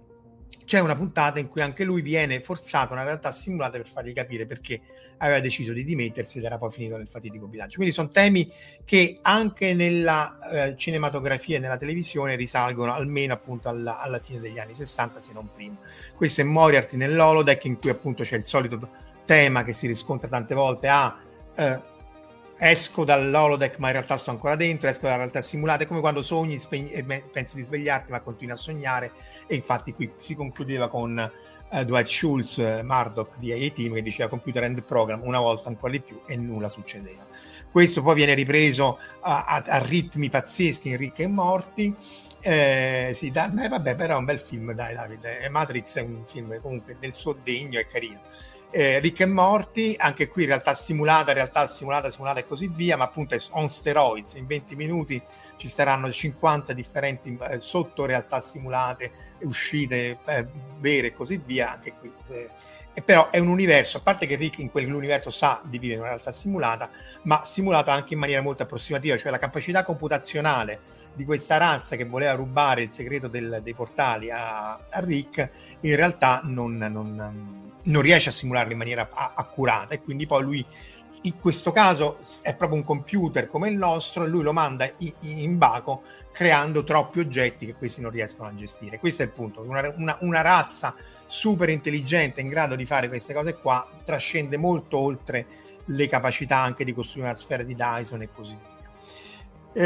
c'è 0.66 0.80
una 0.80 0.96
puntata 0.96 1.38
in 1.38 1.48
cui 1.48 1.62
anche 1.62 1.84
lui 1.84 2.02
viene 2.02 2.42
forzato 2.42 2.94
una 2.94 3.04
realtà 3.04 3.32
simulata 3.32 3.78
per 3.78 3.88
fargli 3.88 4.14
capire 4.14 4.48
perché 4.48 4.82
aveva 5.20 5.40
deciso 5.40 5.72
di 5.72 5.84
dimettersi 5.84 6.40
ed 6.40 6.44
era 6.44 6.58
poi 6.58 6.72
finito 6.72 6.98
nel 6.98 7.08
fatidico 7.08 7.48
bilancio. 7.48 7.76
Quindi 7.78 7.94
sono 7.94 8.10
temi 8.10 8.52
che 8.84 9.20
anche 9.22 9.74
nella 9.74 10.36
eh, 10.52 10.76
cinematografia 10.76 11.58
e 11.58 11.60
nella 11.60 11.78
televisione 11.78 12.36
risalgono 12.36 12.94
almeno 12.94 13.34
appunto 13.34 13.70
alla, 13.70 14.00
alla, 14.00 14.20
fine 14.20 14.40
degli 14.40 14.60
anni 14.60 14.74
60, 14.74 15.22
se 15.22 15.32
non 15.34 15.50
prima. 15.54 15.78
Questo 16.16 16.42
è 16.42 16.44
Moriarty 16.44 16.98
nell'Holodeck 16.98 17.66
in 17.66 17.78
cui 17.78 17.90
appunto 17.90 18.24
c'è 18.24 18.36
il 18.36 18.44
solito 18.44 19.08
tema 19.26 19.64
che 19.64 19.74
si 19.74 19.88
riscontra 19.88 20.28
tante 20.28 20.56
volte 20.56 20.88
a 20.88 21.06
ah, 21.06 21.18
eh, 21.56 21.98
esco 22.62 23.06
dall'holodeck 23.06 23.78
ma 23.80 23.88
in 23.88 23.94
realtà 23.94 24.18
sto 24.18 24.32
ancora 24.32 24.56
dentro, 24.56 24.90
esco 24.90 25.04
dalla 25.04 25.18
realtà 25.18 25.42
simulata, 25.42 25.84
è 25.84 25.88
come 25.88 26.02
quando 26.02 26.22
sogni 26.22 26.60
spegni, 26.60 26.92
e 26.92 27.04
pensi 27.04 27.56
di 27.56 27.62
svegliarti 27.62 28.12
ma 28.12 28.20
continui 28.20 28.54
a 28.54 28.58
sognare 28.58 29.12
e 29.48 29.56
infatti 29.56 29.94
qui 29.94 30.12
si 30.20 30.36
concludeva 30.36 30.90
con 30.90 31.32
uh, 31.70 31.84
Dwight 31.84 32.08
Schultz, 32.08 32.58
Murdoch 32.58 33.38
di 33.38 33.54
IA 33.54 33.72
Team 33.72 33.94
che 33.94 34.02
diceva 34.02 34.30
computer 34.30 34.64
and 34.64 34.82
program 34.84 35.22
una 35.24 35.40
volta 35.40 35.70
ancora 35.70 35.92
di 35.92 36.02
più 36.02 36.22
e 36.28 36.36
nulla 36.36 36.70
succedeva. 36.70 37.28
Questo 37.72 38.02
poi 38.02 38.16
viene 38.16 38.34
ripreso 38.34 38.98
a, 39.22 39.46
a, 39.46 39.64
a 39.66 39.78
ritmi 39.78 40.30
pazzeschi 40.30 40.90
in 40.90 40.98
Rick 40.98 41.20
e 41.20 41.28
Morti. 41.28 41.96
Eh, 42.42 43.12
sì, 43.14 43.32
da, 43.32 43.52
eh, 43.64 43.68
vabbè, 43.68 43.96
però 43.96 44.16
è 44.16 44.18
un 44.18 44.26
bel 44.26 44.40
film, 44.40 44.72
dai 44.74 44.96
Davide. 44.96 45.42
Eh, 45.42 45.50
Matrix 45.50 45.98
è 45.98 46.02
un 46.02 46.24
film 46.26 46.60
comunque 46.62 46.96
del 47.00 47.14
suo 47.14 47.38
degno 47.44 47.80
e 47.80 47.88
carino. 47.88 48.20
Eh, 48.72 49.00
Rick 49.00 49.22
e 49.22 49.26
Morti, 49.26 49.96
anche 49.98 50.28
qui 50.28 50.46
realtà 50.46 50.76
simulata, 50.76 51.34
realtà 51.34 51.66
simulata, 51.66 52.12
simulata 52.12 52.40
e 52.40 52.46
così 52.46 52.68
via, 52.68 52.98
ma 52.98 53.06
appunto 53.06 53.34
è 53.34 53.40
on 53.52 53.68
steroids, 53.68 54.34
in 54.34 54.46
20 54.46 54.76
minuti 54.76 55.22
ci 55.58 55.68
saranno 55.68 56.12
50 56.12 56.74
differenti 56.74 57.36
eh, 57.50 57.60
sotto 57.60 58.06
realtà 58.06 58.42
simulate, 58.42 59.12
uscite 59.42 60.20
eh, 60.26 60.46
vere 60.78 61.08
e 61.08 61.14
così 61.14 61.42
via, 61.44 61.72
anche 61.72 61.94
qui. 62.00 62.14
Eh, 62.30 62.50
e 62.94 63.02
però 63.02 63.30
è 63.30 63.40
un 63.40 63.48
universo, 63.48 63.98
a 63.98 64.02
parte 64.02 64.28
che 64.28 64.36
Rick 64.36 64.60
in 64.60 64.70
quell'universo 64.70 65.30
sa 65.30 65.62
di 65.64 65.80
vivere 65.80 66.00
una 66.00 66.10
realtà 66.10 66.32
simulata, 66.32 66.92
ma 67.24 67.46
simulata 67.46 67.92
anche 67.92 68.14
in 68.14 68.20
maniera 68.20 68.42
molto 68.42 68.64
approssimativa, 68.64 69.18
cioè 69.18 69.32
la 69.32 69.38
capacità 69.40 69.84
computazionale 69.84 70.98
di 71.14 71.26
questa 71.26 71.58
razza 71.58 71.96
che 71.96 72.06
voleva 72.06 72.34
rubare 72.34 72.84
il 72.84 72.92
segreto 72.92 73.28
del- 73.28 73.62
dei 73.64 73.74
portali 73.74 74.30
a, 74.30 74.74
a 74.74 75.00
Rick, 75.00 75.50
in 75.82 75.96
realtà 75.96 76.42
non, 76.44 76.78
non- 76.78 77.69
non 77.90 78.02
riesce 78.02 78.30
a 78.30 78.32
simularlo 78.32 78.72
in 78.72 78.78
maniera 78.78 79.10
a- 79.12 79.34
accurata 79.36 79.94
e 79.94 80.02
quindi 80.02 80.26
poi 80.26 80.44
lui 80.44 80.66
in 81.24 81.38
questo 81.38 81.74
caso 81.74 82.18
è 82.44 82.56
proprio 82.56 82.78
un 82.80 82.86
computer 82.86 83.48
come 83.48 83.68
il 83.68 83.76
nostro 83.76 84.24
e 84.24 84.28
lui 84.30 84.42
lo 84.42 84.54
manda 84.54 84.90
in, 85.00 85.12
in 85.20 85.58
baco 85.58 86.04
creando 86.32 86.86
troppi 86.86 87.20
oggetti 87.20 87.66
che 87.66 87.76
questi 87.76 88.00
non 88.00 88.12
riescono 88.12 88.48
a 88.48 88.56
gestire. 88.56 89.00
Questo 89.00 89.24
è 89.24 89.26
il 89.26 89.32
punto. 89.32 89.60
Una, 89.62 89.92
una- 89.98 90.18
una 90.22 90.40
razza 90.42 90.96
super 91.26 91.68
intelligente 91.70 92.40
in 92.40 92.48
grado 92.48 92.76
di 92.76 92.86
fare 92.86 93.10
queste 93.10 93.34
cose 93.34 93.54
qua 93.56 93.86
trascende 94.06 94.56
molto 94.56 94.98
oltre 94.98 95.46
le 95.86 96.08
capacità 96.08 96.58
anche 96.60 96.86
di 96.86 96.94
costruire 96.94 97.28
una 97.30 97.38
sfera 97.38 97.64
di 97.64 97.76
Dyson 97.76 98.22
e 98.22 98.30
così 98.34 98.56
via. 98.56 98.68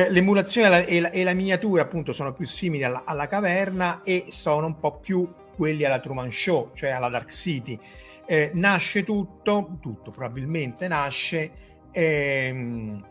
Eh, 0.05 0.09
l'emulazione 0.11 0.67
e 0.67 0.69
la, 0.69 0.79
e 0.85 0.99
la- 0.99 1.09
e 1.11 1.23
la 1.23 1.33
miniatura 1.33 1.81
appunto 1.81 2.13
sono 2.13 2.31
più 2.33 2.45
simili 2.45 2.83
alla, 2.83 3.03
alla 3.05 3.27
caverna 3.27 4.01
e 4.03 4.25
sono 4.29 4.67
un 4.67 4.79
po' 4.79 4.97
più 4.99 5.27
quelli 5.63 5.85
alla 5.85 5.99
Truman 5.99 6.29
Show, 6.29 6.71
cioè 6.75 6.89
alla 6.89 7.07
Dark 7.07 7.31
City. 7.31 7.79
Eh, 8.25 8.51
nasce 8.53 9.05
tutto, 9.05 9.77
tutto 9.79 10.11
probabilmente 10.11 10.89
nasce 10.89 11.51
ehm, 11.89 13.01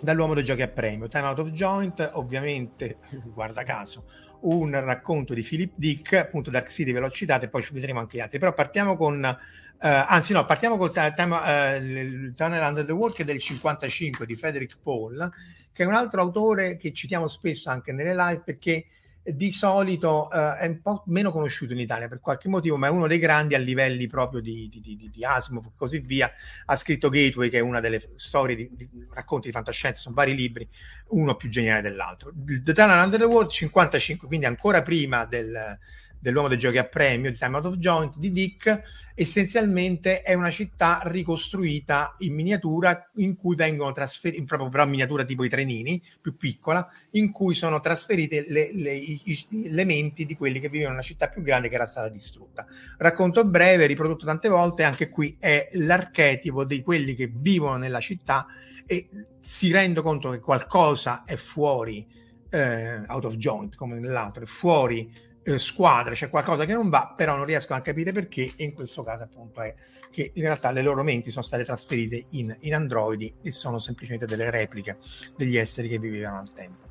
dall'uomo 0.00 0.32
dei 0.32 0.42
giochi 0.42 0.62
a 0.62 0.68
premio. 0.68 1.08
Time 1.08 1.26
Out 1.26 1.40
of 1.40 1.50
Joint, 1.50 2.12
ovviamente, 2.14 2.96
guarda 3.34 3.62
caso, 3.62 4.06
un 4.40 4.70
racconto 4.70 5.34
di 5.34 5.42
Philip 5.42 5.72
Dick, 5.74 6.14
appunto 6.14 6.50
Dark 6.50 6.70
City 6.70 6.92
ve 6.92 7.00
l'ho 7.00 7.10
citato 7.10 7.44
e 7.44 7.48
poi 7.50 7.62
ci 7.62 7.74
vedremo 7.74 8.00
anche 8.00 8.16
gli 8.16 8.20
altri, 8.20 8.38
però 8.38 8.54
partiamo 8.54 8.96
con, 8.96 9.22
eh, 9.22 9.86
anzi 9.86 10.32
no, 10.32 10.46
partiamo 10.46 10.78
col 10.78 10.90
ta- 10.90 11.12
time, 11.12 11.36
eh, 11.44 12.32
Tunnel 12.34 12.62
Under 12.62 12.86
the 12.86 12.92
Wall 12.92 13.12
che 13.12 13.20
è 13.20 13.26
del 13.26 13.38
55 13.38 14.24
di 14.24 14.34
Frederick 14.34 14.78
Paul, 14.82 15.30
che 15.70 15.82
è 15.82 15.86
un 15.86 15.92
altro 15.92 16.22
autore 16.22 16.78
che 16.78 16.94
citiamo 16.94 17.28
spesso 17.28 17.68
anche 17.68 17.92
nelle 17.92 18.14
live 18.14 18.40
perché 18.42 18.86
di 19.22 19.50
solito 19.50 20.30
eh, 20.30 20.56
è 20.58 20.66
un 20.66 20.80
po' 20.80 21.02
meno 21.06 21.30
conosciuto 21.30 21.72
in 21.72 21.78
Italia 21.78 22.08
per 22.08 22.20
qualche 22.20 22.48
motivo, 22.48 22.76
ma 22.76 22.86
è 22.86 22.90
uno 22.90 23.06
dei 23.06 23.18
grandi 23.18 23.54
a 23.54 23.58
livelli 23.58 24.06
proprio 24.06 24.40
di, 24.40 24.68
di, 24.70 24.80
di, 24.80 25.10
di 25.12 25.24
Asimov 25.24 25.66
e 25.66 25.70
così 25.76 25.98
via. 25.98 26.30
Ha 26.66 26.76
scritto 26.76 27.08
Gateway, 27.08 27.48
che 27.50 27.58
è 27.58 27.60
una 27.60 27.80
delle 27.80 28.00
storie 28.16 28.56
di, 28.56 28.88
racconti 29.12 29.48
di 29.48 29.52
fantascienza, 29.52 30.00
sono 30.00 30.14
vari 30.14 30.34
libri, 30.34 30.68
uno 31.08 31.36
più 31.36 31.48
geniale 31.48 31.82
dell'altro. 31.82 32.32
The 32.34 32.72
Tunnel 32.72 33.04
Under 33.04 33.20
the 33.20 33.26
World 33.26 33.50
55, 33.50 34.26
quindi 34.26 34.46
ancora 34.46 34.82
prima 34.82 35.26
del, 35.26 35.78
dell'uomo 36.20 36.48
dei 36.48 36.58
giochi 36.58 36.78
a 36.78 36.84
premio 36.84 37.30
di 37.30 37.36
Time 37.36 37.56
Out 37.56 37.66
of 37.66 37.76
Joint 37.76 38.16
di 38.16 38.32
Dick, 38.32 38.82
essenzialmente 39.14 40.22
è 40.22 40.34
una 40.34 40.50
città 40.50 41.00
ricostruita 41.04 42.14
in 42.18 42.34
miniatura 42.34 43.10
in 43.14 43.36
cui 43.36 43.54
vengono 43.56 43.92
trasferiti, 43.92 44.42
proprio 44.44 44.68
però 44.68 44.84
in 44.84 44.90
miniatura 44.90 45.24
tipo 45.24 45.44
i 45.44 45.48
trenini, 45.48 46.02
più 46.20 46.36
piccola, 46.36 46.86
in 47.12 47.30
cui 47.30 47.54
sono 47.54 47.80
trasferite 47.80 48.44
le, 48.48 48.70
le, 48.72 48.94
i, 48.94 49.20
i 49.24 49.66
elementi 49.66 50.26
di 50.26 50.36
quelli 50.36 50.60
che 50.60 50.68
vivevano 50.68 50.94
in 50.94 51.00
una 51.00 51.08
città 51.08 51.28
più 51.28 51.42
grande 51.42 51.68
che 51.68 51.74
era 51.74 51.86
stata 51.86 52.08
distrutta. 52.08 52.66
Racconto 52.98 53.44
breve, 53.44 53.86
riprodotto 53.86 54.24
tante 54.24 54.48
volte, 54.48 54.82
anche 54.82 55.08
qui 55.08 55.36
è 55.38 55.68
l'archetipo 55.72 56.64
di 56.64 56.82
quelli 56.82 57.14
che 57.14 57.30
vivono 57.32 57.76
nella 57.76 58.00
città 58.00 58.46
e 58.86 59.08
si 59.40 59.70
rende 59.70 60.00
conto 60.00 60.30
che 60.30 60.40
qualcosa 60.40 61.22
è 61.24 61.36
fuori 61.36 62.06
eh, 62.50 63.02
out 63.06 63.24
of 63.24 63.36
joint 63.36 63.74
come 63.74 63.98
nell'altro, 63.98 64.44
è 64.44 64.46
fuori 64.46 65.26
eh, 65.48 65.58
squadra, 65.58 66.12
c'è 66.12 66.28
qualcosa 66.28 66.66
che 66.66 66.74
non 66.74 66.90
va, 66.90 67.12
però 67.16 67.34
non 67.36 67.46
riescono 67.46 67.78
a 67.78 67.82
capire 67.82 68.12
perché 68.12 68.52
e 68.56 68.64
in 68.64 68.74
questo 68.74 69.02
caso 69.02 69.22
appunto 69.22 69.62
è 69.62 69.74
che 70.10 70.30
in 70.34 70.42
realtà 70.42 70.70
le 70.70 70.82
loro 70.82 71.02
menti 71.02 71.30
sono 71.30 71.44
state 71.44 71.64
trasferite 71.64 72.24
in, 72.30 72.54
in 72.60 72.74
androidi 72.74 73.34
e 73.42 73.50
sono 73.50 73.78
semplicemente 73.78 74.26
delle 74.26 74.50
repliche 74.50 74.98
degli 75.36 75.56
esseri 75.56 75.88
che 75.88 75.98
vivevano 75.98 76.38
al 76.40 76.52
tempo. 76.52 76.88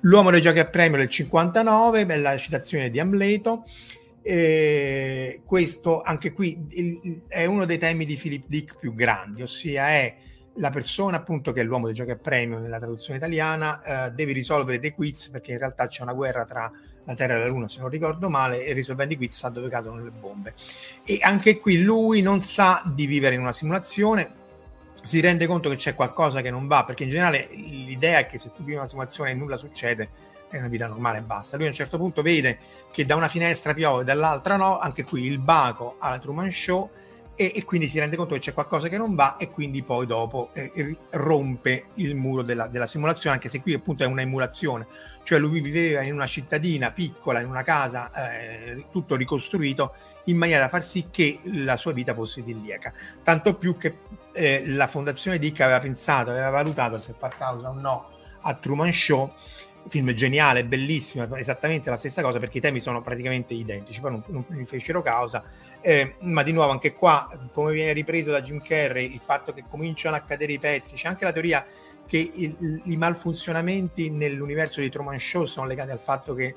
L'uomo 0.00 0.30
dei 0.30 0.40
giochi 0.40 0.58
a 0.58 0.66
premio 0.66 0.98
del 0.98 1.08
59, 1.08 2.06
bella 2.06 2.36
citazione 2.38 2.90
di 2.90 2.98
Amleto. 2.98 3.64
Eh, 4.22 5.42
questo 5.44 6.02
anche 6.02 6.32
qui 6.32 6.66
il- 6.70 7.22
è 7.28 7.44
uno 7.46 7.64
dei 7.64 7.78
temi 7.78 8.04
di 8.04 8.16
Philip 8.16 8.44
Dick 8.46 8.78
più 8.78 8.94
grandi, 8.94 9.42
ossia 9.42 9.88
è 9.88 10.16
la 10.54 10.70
persona 10.70 11.18
appunto 11.18 11.52
che 11.52 11.60
è 11.60 11.64
l'uomo 11.64 11.86
dei 11.86 11.94
giochi 11.94 12.10
a 12.10 12.16
premio 12.16 12.58
nella 12.58 12.78
traduzione 12.78 13.18
italiana 13.18 14.06
eh, 14.08 14.10
deve 14.10 14.32
risolvere 14.32 14.80
dei 14.80 14.90
quiz 14.90 15.28
perché 15.28 15.52
in 15.52 15.58
realtà 15.58 15.86
c'è 15.86 16.02
una 16.02 16.14
guerra 16.14 16.44
tra 16.44 16.70
la 17.08 17.14
Terra 17.14 17.36
e 17.36 17.38
la 17.38 17.46
Luna 17.46 17.68
se 17.68 17.80
non 17.80 17.88
ricordo 17.88 18.28
male 18.28 18.66
e 18.66 18.74
risolvendo 18.74 19.14
i 19.14 19.16
quiz 19.16 19.34
sa 19.34 19.48
dove 19.48 19.70
cadono 19.70 20.02
le 20.02 20.10
bombe. 20.10 20.54
E 21.04 21.18
anche 21.22 21.58
qui 21.58 21.82
lui 21.82 22.20
non 22.20 22.42
sa 22.42 22.82
di 22.84 23.06
vivere 23.06 23.34
in 23.34 23.40
una 23.40 23.52
simulazione 23.52 24.36
si 25.02 25.20
rende 25.20 25.46
conto 25.46 25.70
che 25.70 25.76
c'è 25.76 25.94
qualcosa 25.94 26.42
che 26.42 26.50
non 26.50 26.66
va 26.66 26.84
perché 26.84 27.04
in 27.04 27.08
generale 27.08 27.48
l'idea 27.52 28.18
è 28.18 28.26
che 28.26 28.36
se 28.36 28.50
tu 28.54 28.62
vivi 28.62 28.76
una 28.76 28.88
simulazione 28.88 29.30
e 29.30 29.34
nulla 29.34 29.56
succede 29.56 30.10
è 30.50 30.58
una 30.58 30.68
vita 30.68 30.86
normale 30.86 31.18
e 31.18 31.22
basta. 31.22 31.56
Lui 31.56 31.66
a 31.66 31.70
un 31.70 31.74
certo 31.74 31.96
punto 31.96 32.20
vede 32.20 32.58
che 32.92 33.06
da 33.06 33.16
una 33.16 33.28
finestra 33.28 33.72
piove 33.72 34.04
dall'altra 34.04 34.56
no 34.56 34.78
anche 34.78 35.04
qui 35.04 35.24
il 35.24 35.38
baco 35.38 35.96
alla 35.98 36.18
Truman 36.18 36.52
Show 36.52 36.90
e, 37.40 37.52
e 37.54 37.64
quindi 37.64 37.86
si 37.86 38.00
rende 38.00 38.16
conto 38.16 38.34
che 38.34 38.40
c'è 38.40 38.52
qualcosa 38.52 38.88
che 38.88 38.98
non 38.98 39.14
va 39.14 39.36
e 39.36 39.48
quindi 39.48 39.84
poi 39.84 40.06
dopo 40.06 40.50
eh, 40.54 40.98
rompe 41.10 41.86
il 41.94 42.16
muro 42.16 42.42
della, 42.42 42.66
della 42.66 42.88
simulazione, 42.88 43.36
anche 43.36 43.48
se 43.48 43.60
qui 43.60 43.74
appunto 43.74 44.02
è 44.02 44.06
una 44.06 44.22
emulazione, 44.22 44.88
cioè 45.22 45.38
lui 45.38 45.60
viveva 45.60 46.02
in 46.02 46.14
una 46.14 46.26
cittadina 46.26 46.90
piccola, 46.90 47.38
in 47.38 47.46
una 47.46 47.62
casa, 47.62 48.10
eh, 48.12 48.86
tutto 48.90 49.14
ricostruito 49.14 49.94
in 50.24 50.36
maniera 50.36 50.62
da 50.62 50.68
far 50.68 50.82
sì 50.84 51.06
che 51.12 51.38
la 51.44 51.76
sua 51.76 51.92
vita 51.92 52.12
fosse 52.12 52.40
idilliaca. 52.40 52.92
Tanto 53.22 53.54
più 53.54 53.76
che 53.76 53.98
eh, 54.32 54.64
la 54.66 54.88
fondazione 54.88 55.38
Dick 55.38 55.60
aveva 55.60 55.78
pensato, 55.78 56.30
aveva 56.30 56.50
valutato 56.50 56.98
se 56.98 57.14
far 57.16 57.38
causa 57.38 57.70
o 57.70 57.72
no 57.72 58.10
a 58.40 58.54
Truman 58.54 58.92
Show 58.92 59.32
film 59.88 60.12
geniale, 60.12 60.64
bellissimo, 60.64 61.34
esattamente 61.36 61.90
la 61.90 61.96
stessa 61.96 62.22
cosa 62.22 62.38
perché 62.38 62.58
i 62.58 62.60
temi 62.60 62.80
sono 62.80 63.02
praticamente 63.02 63.54
identici, 63.54 64.00
poi 64.00 64.10
non, 64.12 64.22
non 64.26 64.44
mi 64.48 64.66
fecero 64.66 65.02
causa, 65.02 65.42
eh, 65.80 66.14
ma 66.20 66.42
di 66.42 66.52
nuovo 66.52 66.72
anche 66.72 66.94
qua, 66.94 67.28
come 67.52 67.72
viene 67.72 67.92
ripreso 67.92 68.30
da 68.30 68.42
Jim 68.42 68.60
Carrey, 68.60 69.12
il 69.12 69.20
fatto 69.20 69.52
che 69.52 69.64
cominciano 69.68 70.16
a 70.16 70.20
cadere 70.20 70.52
i 70.52 70.58
pezzi, 70.58 70.96
c'è 70.96 71.08
anche 71.08 71.24
la 71.24 71.32
teoria 71.32 71.64
che 72.06 72.18
il- 72.18 72.80
i 72.84 72.96
malfunzionamenti 72.96 74.10
nell'universo 74.10 74.80
di 74.80 74.90
Truman 74.90 75.18
Show 75.18 75.44
sono 75.44 75.66
legati 75.66 75.90
al 75.90 75.98
fatto 75.98 76.34
che 76.34 76.54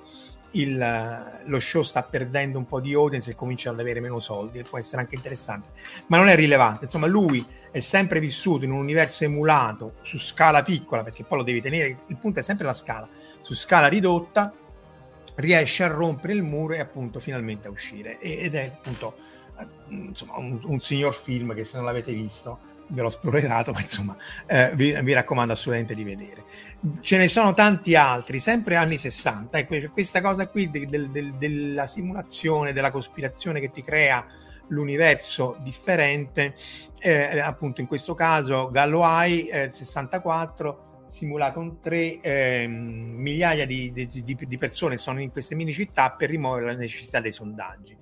il, 0.52 1.42
lo 1.46 1.60
show 1.60 1.82
sta 1.82 2.04
perdendo 2.04 2.58
un 2.58 2.66
po' 2.66 2.80
di 2.80 2.94
audience 2.94 3.32
e 3.32 3.36
cominciano 3.36 3.76
ad 3.76 3.82
avere 3.82 4.00
meno 4.00 4.20
soldi 4.20 4.60
e 4.60 4.64
può 4.64 4.78
essere 4.78 5.02
anche 5.02 5.16
interessante, 5.16 5.70
ma 6.08 6.18
non 6.18 6.28
è 6.28 6.36
rilevante, 6.36 6.86
insomma 6.86 7.08
lui 7.08 7.46
è 7.72 7.80
sempre 7.80 8.20
vissuto 8.20 8.66
in 8.66 8.72
un 8.72 8.80
universo 8.80 9.24
emulato 9.24 9.96
su 10.02 10.20
scala 10.20 10.62
piccola 10.62 11.04
perché 11.04 11.24
poi 11.24 11.38
lo 11.40 11.44
devi 11.44 11.62
tenere, 11.62 12.00
il 12.08 12.18
punto 12.18 12.40
è 12.40 12.44
sempre 12.44 12.66
la 12.66 12.74
scala, 12.74 13.08
su 13.42 13.54
scala 13.54 13.88
ridotta 13.88 14.54
riesce 15.36 15.84
a 15.84 15.88
rompere 15.88 16.34
il 16.34 16.44
muro 16.44 16.74
e 16.74 16.80
appunto 16.80 17.20
finalmente 17.20 17.68
a 17.68 17.72
uscire. 17.72 18.20
E- 18.20 18.44
ed 18.44 18.56
è 18.56 18.74
appunto 18.78 19.16
eh, 19.58 19.66
insomma 19.90 20.38
un, 20.38 20.60
un 20.64 20.80
signor 20.82 21.14
film 21.16 21.54
che 21.56 21.64
se 21.64 21.78
non 21.78 21.86
l'avete 21.86 22.12
visto 22.12 22.70
ve 22.88 23.02
l'ho 23.02 23.10
spoilerato 23.10 23.72
ma 23.72 23.80
insomma 23.80 24.18
eh, 24.46 24.72
vi, 24.76 24.92
vi 25.02 25.14
raccomando 25.14 25.54
assolutamente 25.54 25.96
di 25.96 26.04
vedere. 26.04 26.44
Ce 27.00 27.16
ne 27.16 27.30
sono 27.30 27.54
tanti 27.54 27.96
altri 27.96 28.40
sempre 28.42 28.76
anni 28.76 28.98
60 28.98 29.58
ecco 29.58 29.76
c'è 29.80 29.90
questa 29.92 30.20
cosa 30.20 30.48
qui 30.48 30.70
de- 30.70 30.88
del- 30.88 31.10
del- 31.10 31.34
della 31.36 31.88
simulazione 31.88 32.74
della 32.74 32.92
cospirazione 32.92 33.62
che 33.62 33.72
ti 33.72 33.82
crea 33.82 34.26
l'universo 34.72 35.58
differente 35.62 36.56
eh, 37.00 37.40
appunto 37.40 37.80
in 37.82 37.88
questo 37.88 38.14
caso 38.14 38.70
Galway 38.70 39.48
eh, 39.48 39.70
64 39.72 41.06
Simulacron 41.08 41.80
3 41.82 42.20
ehm, 42.22 42.72
migliaia 42.72 43.66
di, 43.66 43.92
di- 43.92 44.08
di- 44.08 44.38
di 44.48 44.58
persone 44.58 44.96
sono 44.98 45.20
in 45.20 45.30
queste 45.32 45.56
mini 45.56 45.74
città 45.74 46.12
per 46.12 46.30
rimuovere 46.30 46.68
la 46.68 46.76
necessità 46.78 47.20
dei 47.20 47.34
sondaggi 47.34 47.98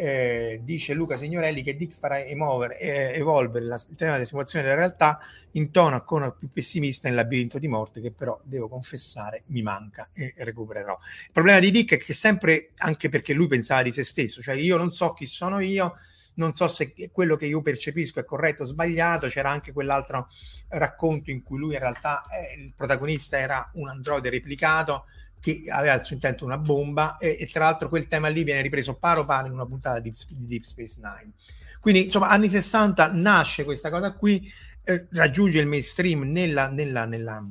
Eh, 0.00 0.60
dice 0.62 0.94
Luca 0.94 1.16
Signorelli 1.16 1.64
che 1.64 1.74
Dick 1.76 1.98
farà 1.98 2.20
emuovere- 2.20 2.78
eh, 2.78 3.18
evolvere 3.18 3.64
la, 3.64 3.74
il 3.74 3.96
tema 3.96 4.12
della 4.12 4.24
simulazione 4.24 4.64
della 4.64 4.76
realtà 4.76 5.18
in 5.52 5.72
tono 5.72 5.96
ancora 5.96 6.30
più 6.30 6.52
pessimista 6.52 7.08
nel 7.08 7.16
labirinto 7.16 7.58
di 7.58 7.66
morte 7.66 8.00
che 8.00 8.12
però 8.12 8.40
devo 8.44 8.68
confessare 8.68 9.42
mi 9.46 9.60
manca 9.60 10.08
e 10.12 10.32
recupererò 10.36 10.96
il 11.24 11.32
problema 11.32 11.58
di 11.58 11.72
Dick 11.72 11.94
è 11.94 11.98
che 11.98 12.12
sempre 12.12 12.70
anche 12.76 13.08
perché 13.08 13.32
lui 13.32 13.48
pensava 13.48 13.82
di 13.82 13.90
se 13.90 14.04
stesso 14.04 14.40
cioè 14.40 14.54
io 14.54 14.76
non 14.76 14.92
so 14.92 15.14
chi 15.14 15.26
sono 15.26 15.58
io 15.58 15.96
non 16.38 16.54
so 16.54 16.68
se 16.68 16.94
quello 17.12 17.34
che 17.36 17.46
io 17.46 17.60
percepisco 17.60 18.20
è 18.20 18.24
corretto 18.24 18.62
o 18.62 18.66
sbagliato. 18.66 19.26
C'era 19.26 19.50
anche 19.50 19.72
quell'altro 19.72 20.28
racconto 20.68 21.32
in 21.32 21.42
cui 21.42 21.58
lui 21.58 21.74
in 21.74 21.80
realtà 21.80 22.22
eh, 22.30 22.60
il 22.60 22.72
protagonista 22.74 23.38
era 23.38 23.68
un 23.74 23.88
androide 23.88 24.30
replicato 24.30 25.06
che 25.40 25.64
aveva 25.68 25.94
al 25.94 26.04
suo 26.04 26.14
intento 26.14 26.44
una 26.44 26.58
bomba 26.58 27.16
e, 27.16 27.36
e 27.40 27.46
tra 27.46 27.64
l'altro 27.64 27.88
quel 27.88 28.08
tema 28.08 28.28
lì 28.28 28.44
viene 28.44 28.62
ripreso 28.62 28.94
paro 28.94 29.24
paro 29.24 29.46
in 29.46 29.52
una 29.52 29.66
puntata 29.66 30.00
di, 30.00 30.12
di 30.30 30.46
Deep 30.46 30.62
Space 30.62 31.00
Nine. 31.00 31.32
Quindi 31.80 32.04
insomma 32.04 32.28
anni 32.28 32.48
60 32.48 33.10
nasce 33.12 33.64
questa 33.64 33.90
cosa 33.90 34.12
qui, 34.12 34.50
eh, 34.84 35.06
raggiunge 35.10 35.60
il 35.60 35.66
mainstream 35.66 36.22
nella, 36.22 36.68
nella, 36.68 37.04
nella, 37.04 37.44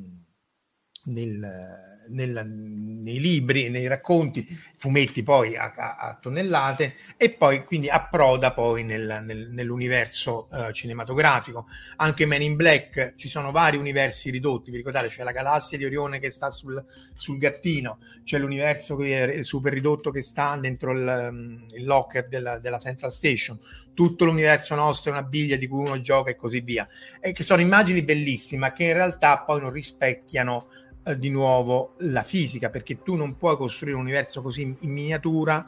nel, 1.05 1.86
nel, 2.09 2.45
nei 2.45 3.19
libri, 3.19 3.69
nei 3.69 3.87
racconti, 3.87 4.45
fumetti 4.77 5.23
poi 5.23 5.55
a, 5.55 5.71
a, 5.75 5.95
a 5.95 6.17
tonnellate 6.21 6.95
e 7.17 7.31
poi 7.31 7.63
quindi 7.63 7.89
approda 7.89 8.53
poi 8.53 8.83
nel, 8.83 9.23
nel, 9.23 9.49
nell'universo 9.51 10.47
uh, 10.51 10.71
cinematografico. 10.71 11.67
Anche 11.97 12.25
Men 12.25 12.41
in 12.41 12.55
Black 12.55 13.15
ci 13.15 13.29
sono 13.29 13.51
vari 13.51 13.77
universi 13.77 14.29
ridotti, 14.29 14.71
vi 14.71 14.77
ricordate? 14.77 15.07
C'è 15.07 15.23
la 15.23 15.31
galassia 15.31 15.77
di 15.77 15.85
Orione 15.85 16.19
che 16.19 16.29
sta 16.29 16.51
sul, 16.51 16.83
sul 17.15 17.37
gattino, 17.37 17.99
c'è 18.23 18.37
l'universo 18.37 18.97
super 19.41 19.73
ridotto 19.73 20.11
che 20.11 20.21
sta 20.21 20.57
dentro 20.57 20.91
il, 20.91 21.65
il 21.73 21.85
locker 21.85 22.27
della, 22.27 22.59
della 22.59 22.79
Central 22.79 23.11
Station, 23.11 23.59
tutto 23.93 24.25
l'universo 24.25 24.75
nostro 24.75 25.11
è 25.11 25.13
una 25.13 25.23
biglia 25.23 25.55
di 25.55 25.67
cui 25.67 25.85
uno 25.85 25.99
gioca 26.01 26.29
e 26.29 26.35
così 26.35 26.61
via, 26.61 26.87
e 27.19 27.31
che 27.31 27.43
sono 27.43 27.61
immagini 27.61 28.03
bellissime 28.03 28.71
che 28.73 28.85
in 28.85 28.93
realtà 28.93 29.39
poi 29.39 29.59
non 29.61 29.71
rispecchiano 29.71 30.67
eh, 31.07 31.17
di 31.17 31.29
nuovo 31.29 31.93
la 31.99 32.23
fisica, 32.23 32.69
perché 32.69 33.01
tu 33.01 33.15
non 33.15 33.37
puoi 33.37 33.55
costruire 33.57 33.95
un 33.95 34.03
universo 34.03 34.41
così 34.41 34.61
in, 34.61 34.75
in 34.81 34.91
miniatura 34.91 35.65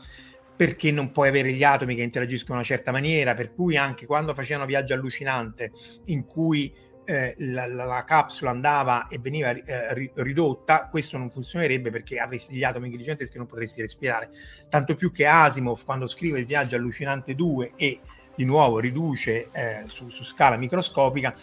perché 0.56 0.92
non 0.92 1.14
puoi 1.14 1.30
avere 1.30 1.54
gli 1.54 1.64
atomi 1.64 1.96
che 1.96 2.02
interagiscono 2.02 2.60
in 2.60 2.66
una 2.66 2.76
certa 2.76 2.92
maniera, 2.92 3.34
per 3.34 3.54
cui 3.54 3.78
anche 3.78 4.06
quando 4.06 4.34
facevano 4.34 4.66
viaggio 4.66 4.94
allucinante 4.94 5.72
in 6.08 6.26
cui 6.26 6.74
eh, 7.06 7.34
la, 7.40 7.66
la, 7.66 7.86
la, 7.86 8.04
capsula 8.04 8.52
andava 8.52 9.08
e 9.08 9.20
veniva 9.20 9.52
eh, 9.52 10.12
ridotta, 10.16 10.90
questo 10.92 11.18
non 11.18 11.32
funzionerebbe 11.32 11.90
perché 11.90 12.20
avresti 12.20 12.56
gli 12.56 12.64
atomi 12.64 12.92
giganteschi 12.92 13.36
e 13.36 13.38
non 13.40 13.48
potresti 13.48 13.82
respirare. 13.82 14.30
Tanto 14.68 14.96
più 14.96 15.12
che 15.12 15.26
Asimov, 15.26 15.86
quando 15.86 16.06
scrive 16.06 16.40
il 16.40 16.46
viaggio 16.46 16.76
allucinante 16.76 17.34
2 17.36 17.72
e 17.78 18.00
di 18.36 18.46
nuovo 18.46 18.80
riduce 18.80 19.50
eh, 19.52 19.84
su, 19.88 20.10
su, 20.10 20.24
scala 20.24 20.56
microscopica, 20.56 21.36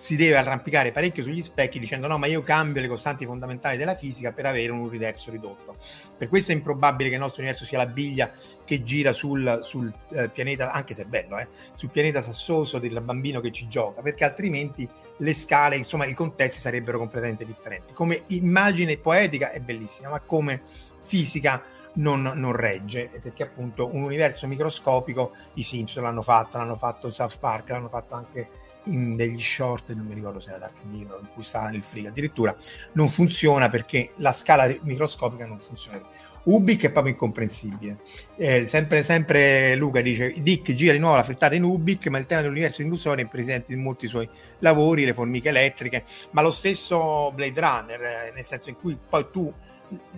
si 0.00 0.16
deve 0.16 0.38
arrampicare 0.38 0.92
parecchio 0.92 1.22
sugli 1.22 1.42
specchi 1.42 1.78
dicendo 1.78 2.06
no 2.06 2.16
ma 2.16 2.24
io 2.24 2.40
cambio 2.40 2.80
le 2.80 2.88
costanti 2.88 3.26
fondamentali 3.26 3.76
della 3.76 3.94
fisica 3.94 4.32
per 4.32 4.46
avere 4.46 4.72
un 4.72 4.78
universo 4.78 5.30
ridotto. 5.30 5.76
Per 6.16 6.26
questo 6.26 6.52
è 6.52 6.54
improbabile 6.54 7.10
che 7.10 7.16
il 7.16 7.20
nostro 7.20 7.42
universo 7.42 7.66
sia 7.66 7.76
la 7.76 7.86
biglia 7.86 8.32
che 8.64 8.82
gira 8.82 9.12
sul, 9.12 9.58
sul 9.62 9.92
eh, 10.12 10.30
pianeta 10.30 10.72
anche 10.72 10.94
se 10.94 11.02
è 11.02 11.04
bello 11.04 11.36
eh, 11.36 11.48
sul 11.74 11.90
pianeta 11.90 12.22
sassoso 12.22 12.78
del 12.78 12.98
bambino 13.02 13.40
che 13.40 13.52
ci 13.52 13.68
gioca 13.68 14.00
perché 14.00 14.24
altrimenti 14.24 14.88
le 15.18 15.34
scale 15.34 15.76
insomma 15.76 16.06
i 16.06 16.14
contesti 16.14 16.58
sarebbero 16.58 16.96
completamente 16.96 17.44
differenti. 17.44 17.92
Come 17.92 18.22
immagine 18.28 18.96
poetica 18.96 19.50
è 19.50 19.60
bellissima 19.60 20.08
ma 20.08 20.20
come 20.20 20.62
fisica 21.02 21.62
non, 21.92 22.22
non, 22.22 22.52
regge, 22.52 23.10
perché 23.20 23.42
appunto 23.42 23.94
un 23.94 24.02
universo 24.02 24.46
microscopico 24.46 25.32
i 25.54 25.62
Simpson 25.62 26.04
l'hanno 26.04 26.22
fatto, 26.22 26.56
l'hanno 26.56 26.76
fatto 26.76 27.10
South 27.10 27.38
Park, 27.38 27.68
l'hanno 27.68 27.88
fatto 27.88 28.14
anche 28.14 28.48
in 28.84 29.16
degli 29.16 29.40
short, 29.40 29.92
non 29.92 30.06
mi 30.06 30.14
ricordo 30.14 30.40
se 30.40 30.50
era 30.50 30.58
Dark 30.58 30.84
Mirror, 30.84 31.20
in 31.20 31.28
cui 31.32 31.42
stava 31.42 31.68
nel 31.68 31.82
frigo, 31.82 32.08
addirittura 32.08 32.56
non 32.92 33.08
funziona 33.08 33.68
perché 33.68 34.12
la 34.16 34.32
scala 34.32 34.74
microscopica 34.82 35.46
non 35.46 35.58
funziona. 35.58 36.00
Ubik 36.42 36.84
è 36.84 36.90
proprio 36.90 37.12
incomprensibile. 37.12 37.98
Eh, 38.36 38.66
sempre, 38.66 39.02
sempre, 39.02 39.74
Luca 39.76 40.00
dice: 40.00 40.32
Dick 40.40 40.72
gira 40.74 40.92
di 40.92 40.98
nuovo 40.98 41.16
la 41.16 41.22
frittata 41.22 41.54
in 41.54 41.64
Ubik, 41.64 42.06
ma 42.06 42.18
il 42.18 42.26
tema 42.26 42.40
dell'universo 42.40 42.80
induzione 42.80 43.22
è 43.22 43.26
presente 43.26 43.72
in 43.72 43.82
molti 43.82 44.08
suoi 44.08 44.28
lavori, 44.60 45.04
le 45.04 45.12
formiche 45.12 45.50
elettriche, 45.50 46.04
ma 46.30 46.40
lo 46.40 46.50
stesso 46.50 47.30
Blade 47.34 47.60
Runner, 47.60 48.02
eh, 48.02 48.32
nel 48.34 48.46
senso 48.46 48.70
in 48.70 48.76
cui 48.76 48.96
poi 49.06 49.26
tu, 49.30 49.52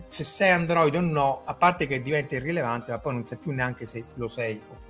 se 0.06 0.22
sei 0.22 0.50
Android 0.50 0.94
o 0.94 1.00
no, 1.00 1.42
a 1.44 1.54
parte 1.54 1.88
che 1.88 2.00
diventa 2.00 2.36
irrilevante, 2.36 2.92
ma 2.92 2.98
poi 2.98 3.14
non 3.14 3.24
sai 3.24 3.38
più 3.38 3.50
neanche 3.50 3.86
se 3.86 4.04
lo 4.14 4.28
sei 4.28 4.60
oppure 4.70 4.81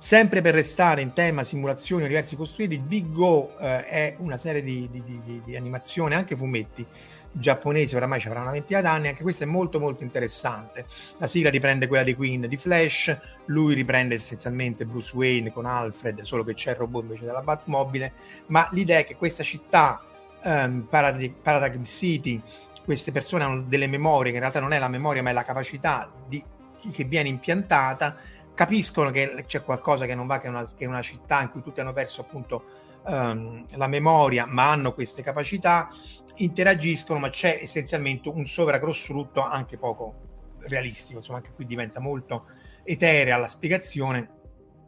Sempre 0.00 0.40
per 0.40 0.54
restare 0.54 1.02
in 1.02 1.12
tema 1.12 1.44
simulazioni 1.44 2.04
universi 2.04 2.34
costruiti, 2.34 2.78
Big 2.78 3.12
Go 3.12 3.54
eh, 3.58 3.84
è 3.84 4.14
una 4.16 4.38
serie 4.38 4.62
di, 4.62 4.88
di, 4.90 5.02
di, 5.04 5.42
di 5.44 5.56
animazione, 5.56 6.14
anche 6.14 6.34
fumetti 6.34 6.86
giapponesi, 7.30 7.96
oramai 7.96 8.18
ci 8.18 8.26
avranno 8.26 8.46
una 8.46 8.54
ventina 8.54 8.80
d'anni, 8.80 9.08
anche 9.08 9.20
questa 9.20 9.44
è 9.44 9.46
molto 9.46 9.78
molto 9.78 10.02
interessante. 10.02 10.86
La 11.18 11.26
sigla 11.26 11.50
riprende 11.50 11.86
quella 11.86 12.02
di 12.02 12.14
Queen 12.14 12.46
di 12.48 12.56
Flash, 12.56 13.14
lui 13.44 13.74
riprende 13.74 14.14
essenzialmente 14.14 14.86
Bruce 14.86 15.14
Wayne 15.14 15.52
con 15.52 15.66
Alfred, 15.66 16.22
solo 16.22 16.44
che 16.44 16.54
c'è 16.54 16.70
il 16.70 16.76
robot 16.76 17.02
invece 17.02 17.26
della 17.26 17.42
Batmobile, 17.42 18.12
ma 18.46 18.66
l'idea 18.72 19.00
è 19.00 19.04
che 19.04 19.16
questa 19.16 19.42
città, 19.42 20.02
um, 20.42 20.86
Parad- 20.88 21.30
Paradigm 21.42 21.84
City, 21.84 22.40
queste 22.86 23.12
persone 23.12 23.44
hanno 23.44 23.60
delle 23.60 23.86
memorie, 23.86 24.30
che 24.30 24.38
in 24.38 24.42
realtà 24.44 24.60
non 24.60 24.72
è 24.72 24.78
la 24.78 24.88
memoria 24.88 25.22
ma 25.22 25.28
è 25.28 25.34
la 25.34 25.44
capacità 25.44 26.10
di, 26.26 26.42
che 26.90 27.04
viene 27.04 27.28
impiantata 27.28 28.16
capiscono 28.60 29.10
che 29.10 29.44
c'è 29.46 29.62
qualcosa 29.62 30.04
che 30.04 30.14
non 30.14 30.26
va, 30.26 30.38
che 30.38 30.46
è 30.46 30.50
una, 30.50 30.70
che 30.76 30.84
è 30.84 30.86
una 30.86 31.00
città 31.00 31.40
in 31.40 31.48
cui 31.48 31.62
tutti 31.62 31.80
hanno 31.80 31.94
perso 31.94 32.20
appunto 32.20 32.64
um, 33.06 33.64
la 33.76 33.86
memoria, 33.86 34.44
ma 34.44 34.70
hanno 34.70 34.92
queste 34.92 35.22
capacità, 35.22 35.88
interagiscono, 36.34 37.18
ma 37.18 37.30
c'è 37.30 37.58
essenzialmente 37.62 38.28
un 38.28 38.44
sovracostrutto 38.46 39.40
anche 39.40 39.78
poco 39.78 40.56
realistico, 40.58 41.20
insomma 41.20 41.38
anche 41.38 41.52
qui 41.54 41.64
diventa 41.64 42.00
molto 42.00 42.48
eterea 42.82 43.38
la 43.38 43.48
spiegazione 43.48 44.39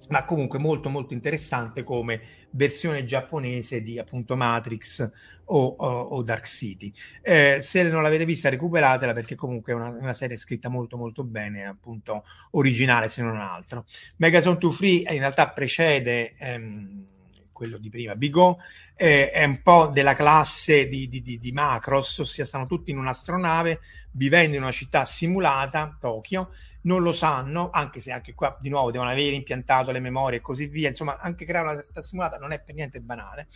ma 0.08 0.24
comunque 0.24 0.58
molto 0.58 0.88
molto 0.88 1.14
interessante 1.14 1.82
come 1.82 2.20
versione 2.50 3.04
giapponese 3.04 3.82
di 3.82 3.98
appunto 3.98 4.36
Matrix 4.36 5.10
o, 5.44 5.64
o, 5.64 5.86
o 5.86 6.22
Dark 6.22 6.46
City. 6.46 6.92
Eh, 7.20 7.58
se 7.60 7.82
non 7.84 8.02
l'avete 8.02 8.24
vista 8.24 8.48
recuperatela 8.48 9.12
perché 9.12 9.34
comunque 9.34 9.72
è 9.72 9.76
una, 9.76 9.88
una, 9.88 10.14
serie 10.14 10.36
scritta 10.36 10.68
molto 10.68 10.96
molto 10.96 11.24
bene, 11.24 11.66
appunto 11.66 12.24
originale 12.52 13.08
se 13.08 13.22
non 13.22 13.36
altro. 13.36 13.84
Megazone 14.16 14.58
2 14.58 14.72
Free 14.72 15.02
in 15.12 15.18
realtà 15.18 15.48
precede 15.50 16.34
ehm, 16.38 17.06
quello 17.62 17.78
di 17.78 17.90
prima, 17.90 18.16
Bigot, 18.16 18.60
eh, 18.96 19.30
è 19.30 19.44
un 19.44 19.62
po' 19.62 19.86
della 19.86 20.16
classe 20.16 20.88
di, 20.88 21.08
di, 21.08 21.22
di, 21.22 21.38
di 21.38 21.52
Macross, 21.52 22.18
ossia 22.18 22.44
stanno 22.44 22.66
tutti 22.66 22.90
in 22.90 22.98
un'astronave 22.98 23.78
vivendo 24.14 24.56
in 24.56 24.62
una 24.62 24.72
città 24.72 25.04
simulata, 25.04 25.96
Tokyo, 25.98 26.52
non 26.82 27.02
lo 27.02 27.12
sanno, 27.12 27.70
anche 27.70 28.00
se 28.00 28.10
anche 28.10 28.34
qua 28.34 28.58
di 28.60 28.68
nuovo 28.68 28.90
devono 28.90 29.10
avere 29.10 29.36
impiantato 29.36 29.92
le 29.92 30.00
memorie 30.00 30.38
e 30.38 30.40
così 30.40 30.66
via, 30.66 30.88
insomma 30.88 31.18
anche 31.20 31.44
creare 31.44 31.66
una 31.66 31.74
realtà 31.76 32.02
simulata 32.02 32.36
non 32.36 32.50
è 32.50 32.60
per 32.60 32.74
niente 32.74 32.98
banale. 32.98 33.46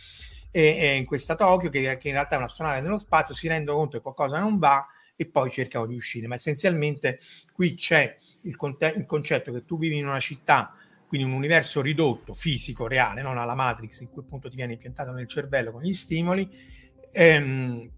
E, 0.51 0.77
e 0.79 0.95
in 0.95 1.03
questa 1.03 1.35
Tokyo, 1.35 1.69
che, 1.69 1.97
che 1.97 2.07
in 2.07 2.13
realtà 2.13 2.35
è 2.35 2.37
un'astronave 2.37 2.79
nello 2.79 2.97
spazio, 2.97 3.35
si 3.35 3.49
rendono 3.49 3.77
conto 3.77 3.97
che 3.97 4.03
qualcosa 4.03 4.39
non 4.39 4.57
va 4.57 4.87
e 5.17 5.25
poi 5.25 5.51
cercano 5.51 5.85
di 5.85 5.95
uscire, 5.95 6.27
ma 6.27 6.35
essenzialmente 6.35 7.19
qui 7.51 7.75
c'è 7.75 8.15
il, 8.43 8.55
conte- 8.55 8.93
il 8.95 9.05
concetto 9.05 9.51
che 9.51 9.65
tu 9.65 9.77
vivi 9.77 9.97
in 9.97 10.07
una 10.07 10.21
città 10.21 10.73
quindi 11.07 11.25
un 11.25 11.33
universo 11.33 11.81
ridotto, 11.81 12.33
fisico, 12.33 12.87
reale, 12.87 13.21
non 13.21 13.37
alla 13.37 13.55
Matrix 13.55 14.01
in 14.01 14.09
cui 14.09 14.23
appunto 14.23 14.49
ti 14.49 14.55
viene 14.55 14.73
impiantato 14.73 15.11
nel 15.11 15.27
cervello 15.27 15.71
con 15.71 15.81
gli 15.81 15.93
stimoli, 15.93 16.49
ehm, 17.11 17.89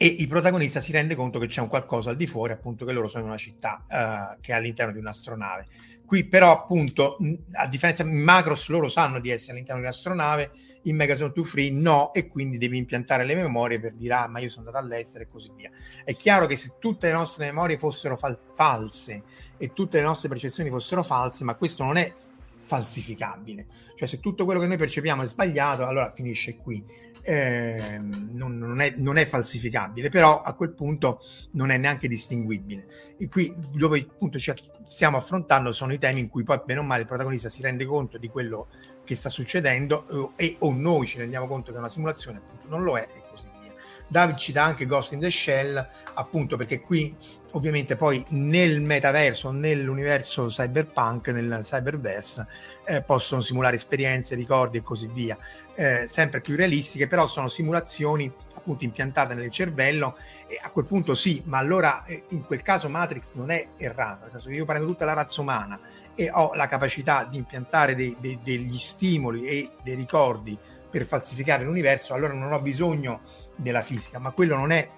e 0.00 0.06
il 0.06 0.28
protagonista 0.28 0.80
si 0.80 0.92
rende 0.92 1.16
conto 1.16 1.40
che 1.40 1.48
c'è 1.48 1.60
un 1.60 1.66
qualcosa 1.66 2.10
al 2.10 2.16
di 2.16 2.26
fuori, 2.26 2.52
appunto 2.52 2.84
che 2.84 2.92
loro 2.92 3.08
sono 3.08 3.24
in 3.24 3.30
una 3.30 3.38
città 3.38 3.84
uh, 3.88 4.40
che 4.40 4.52
è 4.52 4.54
all'interno 4.54 4.92
di 4.92 4.98
un'astronave. 5.00 5.66
Qui 6.06 6.24
però 6.24 6.52
appunto, 6.52 7.16
a 7.52 7.66
differenza 7.66 8.04
in 8.04 8.16
Macros, 8.22 8.68
loro 8.68 8.88
sanno 8.88 9.18
di 9.18 9.30
essere 9.30 9.52
all'interno 9.52 9.80
di 9.80 9.86
un'astronave, 9.86 10.52
in 10.82 10.96
Megazone 10.96 11.32
2 11.34 11.44
Free 11.44 11.70
no, 11.70 12.12
e 12.12 12.28
quindi 12.28 12.58
devi 12.58 12.76
impiantare 12.76 13.24
le 13.24 13.34
memorie 13.34 13.80
per 13.80 13.92
dire 13.92 14.14
ah 14.14 14.28
ma 14.28 14.38
io 14.38 14.48
sono 14.48 14.66
andato 14.66 14.84
all'estero 14.84 15.24
e 15.24 15.28
così 15.28 15.50
via. 15.54 15.70
È 16.04 16.14
chiaro 16.14 16.46
che 16.46 16.56
se 16.56 16.74
tutte 16.78 17.08
le 17.08 17.12
nostre 17.12 17.46
memorie 17.46 17.78
fossero 17.78 18.16
fal- 18.16 18.38
false 18.54 19.22
e 19.56 19.72
tutte 19.72 19.98
le 19.98 20.04
nostre 20.04 20.28
percezioni 20.28 20.70
fossero 20.70 21.02
false, 21.02 21.44
ma 21.44 21.54
questo 21.54 21.84
non 21.84 21.96
è 21.96 22.12
falsificabile. 22.60 23.66
Cioè 23.94 24.06
se 24.06 24.20
tutto 24.20 24.44
quello 24.44 24.60
che 24.60 24.66
noi 24.66 24.76
percepiamo 24.76 25.22
è 25.22 25.26
sbagliato, 25.26 25.84
allora 25.84 26.12
finisce 26.12 26.56
qui 26.56 26.84
eh, 27.22 27.98
non, 28.00 28.56
non, 28.56 28.80
è, 28.80 28.94
non, 28.96 29.18
è, 29.18 29.26
falsificabile, 29.26 30.08
però 30.08 30.40
a 30.40 30.54
quel 30.54 30.72
punto 30.72 31.20
non 31.52 31.70
è 31.70 31.76
neanche 31.76 32.08
distinguibile. 32.08 32.86
E 33.18 33.28
qui 33.28 33.54
dove 33.72 34.00
appunto 34.00 34.38
ci 34.38 34.52
stiamo 34.86 35.18
affrontando 35.18 35.72
sono 35.72 35.92
i 35.92 35.98
temi 35.98 36.20
in 36.20 36.28
cui 36.28 36.44
poi 36.44 36.60
bene 36.64 36.80
o 36.80 36.82
male 36.82 37.02
il 37.02 37.06
protagonista 37.06 37.50
si 37.50 37.60
rende 37.60 37.84
conto 37.84 38.16
di 38.16 38.28
quello 38.28 38.68
che 39.08 39.16
sta 39.16 39.30
succedendo 39.30 40.34
eh, 40.36 40.44
e 40.44 40.56
o 40.58 40.70
noi 40.70 41.06
ci 41.06 41.16
rendiamo 41.16 41.46
conto 41.46 41.70
che 41.70 41.76
è 41.76 41.80
una 41.80 41.88
simulazione, 41.88 42.36
appunto 42.36 42.68
non 42.68 42.82
lo 42.82 42.98
è 42.98 43.08
e 43.10 43.22
così 43.30 43.48
via. 43.62 43.72
David 44.06 44.36
ci 44.36 44.52
dà 44.52 44.64
anche 44.64 44.84
Ghost 44.84 45.12
in 45.12 45.20
the 45.20 45.30
Shell, 45.30 45.88
appunto 46.12 46.58
perché 46.58 46.80
qui 46.80 47.16
ovviamente 47.52 47.96
poi 47.96 48.22
nel 48.28 48.82
metaverso, 48.82 49.50
nell'universo 49.50 50.48
cyberpunk, 50.48 51.28
nel 51.28 51.60
cyberverse, 51.62 52.46
eh, 52.84 53.00
possono 53.00 53.40
simulare 53.40 53.76
esperienze, 53.76 54.34
ricordi 54.34 54.76
e 54.76 54.82
così 54.82 55.08
via 55.10 55.38
eh, 55.74 56.06
sempre 56.06 56.42
più 56.42 56.54
realistiche, 56.54 57.06
però 57.06 57.26
sono 57.26 57.48
simulazioni 57.48 58.30
appunto 58.52 58.84
impiantate 58.84 59.32
nel 59.32 59.50
cervello 59.50 60.18
e 60.46 60.60
a 60.62 60.68
quel 60.68 60.84
punto 60.84 61.14
sì, 61.14 61.40
ma 61.46 61.56
allora 61.56 62.04
eh, 62.04 62.24
in 62.28 62.44
quel 62.44 62.60
caso 62.60 62.90
Matrix 62.90 63.32
non 63.32 63.50
è 63.50 63.68
errato, 63.78 64.24
nel 64.24 64.32
senso 64.32 64.50
che 64.50 64.56
io 64.56 64.66
prendo 64.66 64.86
tutta 64.86 65.06
la 65.06 65.14
razza 65.14 65.40
umana 65.40 65.80
e 66.18 66.30
ho 66.32 66.52
la 66.54 66.66
capacità 66.66 67.24
di 67.30 67.36
impiantare 67.36 67.94
dei, 67.94 68.16
dei, 68.18 68.40
degli 68.42 68.76
stimoli 68.76 69.44
e 69.46 69.70
dei 69.84 69.94
ricordi 69.94 70.58
per 70.90 71.06
falsificare 71.06 71.62
l'universo, 71.62 72.12
allora 72.12 72.32
non 72.32 72.52
ho 72.52 72.60
bisogno 72.60 73.20
della 73.54 73.82
fisica, 73.82 74.18
ma 74.18 74.32
quello 74.32 74.56
non 74.56 74.72
è 74.72 74.90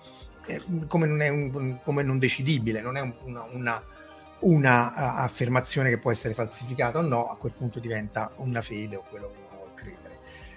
eh, 0.47 0.63
come, 0.87 1.07
non 1.07 1.21
è 1.21 1.29
un, 1.29 1.79
come 1.83 2.03
non 2.03 2.19
decidibile, 2.19 2.81
non 2.81 2.97
è 2.97 3.01
un, 3.01 3.13
una, 3.25 3.45
una, 3.53 3.85
una 4.41 4.95
affermazione 4.95 5.91
che 5.91 5.99
può 5.99 6.11
essere 6.11 6.33
falsificata 6.33 6.99
o 6.99 7.03
no, 7.03 7.31
a 7.31 7.37
quel 7.37 7.53
punto 7.53 7.81
diventa 7.81 8.33
una 8.37 8.63
fede 8.63 8.97
o 8.97 9.05
quello 9.07 9.29
che 9.29 9.41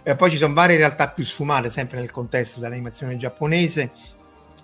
eh, 0.06 0.16
poi 0.16 0.30
ci 0.30 0.38
sono 0.38 0.54
varie 0.54 0.76
realtà 0.76 1.10
più 1.10 1.24
sfumate, 1.24 1.70
sempre 1.70 2.00
nel 2.00 2.12
contesto 2.12 2.60
dell'animazione 2.60 3.16
giapponese, 3.16 3.92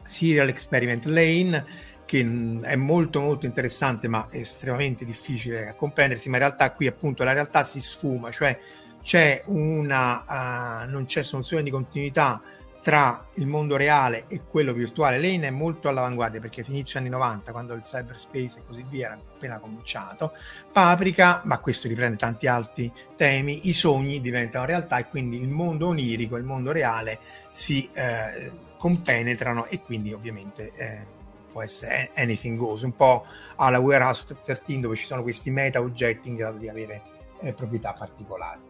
Serial 0.03 0.49
Experiment 0.49 1.05
Lane, 1.05 1.65
che 2.09 2.23
mh, 2.23 2.63
è 2.63 2.75
molto 2.75 3.21
molto 3.21 3.45
interessante 3.45 4.07
ma 4.07 4.25
estremamente 4.31 5.05
difficile 5.05 5.67
a 5.67 5.75
comprendersi, 5.75 6.27
ma 6.27 6.37
in 6.37 6.41
realtà 6.41 6.71
qui 6.71 6.87
appunto 6.87 7.23
la 7.23 7.33
realtà 7.33 7.63
si 7.63 7.79
sfuma, 7.79 8.31
cioè 8.31 8.59
c'è 9.03 9.43
una, 9.45 10.23
uh, 10.85 10.89
non 10.89 11.05
c'è 11.05 11.21
soluzione 11.21 11.61
di 11.61 11.69
continuità 11.69 12.41
tra 12.81 13.27
il 13.35 13.45
mondo 13.45 13.75
reale 13.75 14.25
e 14.27 14.41
quello 14.43 14.73
virtuale. 14.73 15.21
Lane 15.21 15.47
è 15.47 15.51
molto 15.51 15.87
all'avanguardia 15.87 16.39
perché 16.39 16.65
inizio 16.67 16.97
anni 16.97 17.09
90, 17.09 17.51
quando 17.51 17.75
il 17.75 17.81
cyberspace 17.81 18.57
e 18.57 18.61
così 18.65 18.83
via 18.89 19.05
era 19.05 19.13
appena 19.15 19.59
cominciato. 19.59 20.31
Paprika, 20.71 21.41
ma 21.43 21.59
questo 21.59 21.87
riprende 21.87 22.17
tanti 22.17 22.47
altri 22.47 22.91
temi, 23.15 23.67
i 23.67 23.73
sogni 23.73 24.19
diventano 24.19 24.65
realtà 24.65 24.97
e 24.97 25.05
quindi 25.05 25.39
il 25.39 25.49
mondo 25.49 25.89
onirico 25.89 26.37
il 26.37 26.43
mondo 26.43 26.71
reale 26.71 27.19
si 27.51 27.87
eh, 27.93 28.51
compenetrano 28.77 29.67
e 29.67 29.79
quindi 29.81 30.11
ovviamente 30.11 30.71
eh, 30.75 31.17
può 31.51 31.61
essere 31.61 32.11
anything 32.15 32.57
goes, 32.57 32.81
un 32.83 32.95
po' 32.95 33.25
alla 33.55 33.79
Warehouse 33.79 34.35
13 34.43 34.79
dove 34.79 34.95
ci 34.95 35.05
sono 35.05 35.21
questi 35.23 35.51
meta 35.51 35.81
oggetti 35.81 36.29
in 36.29 36.35
grado 36.35 36.57
di 36.57 36.69
avere 36.69 37.01
eh, 37.41 37.53
proprietà 37.53 37.93
particolari. 37.93 38.61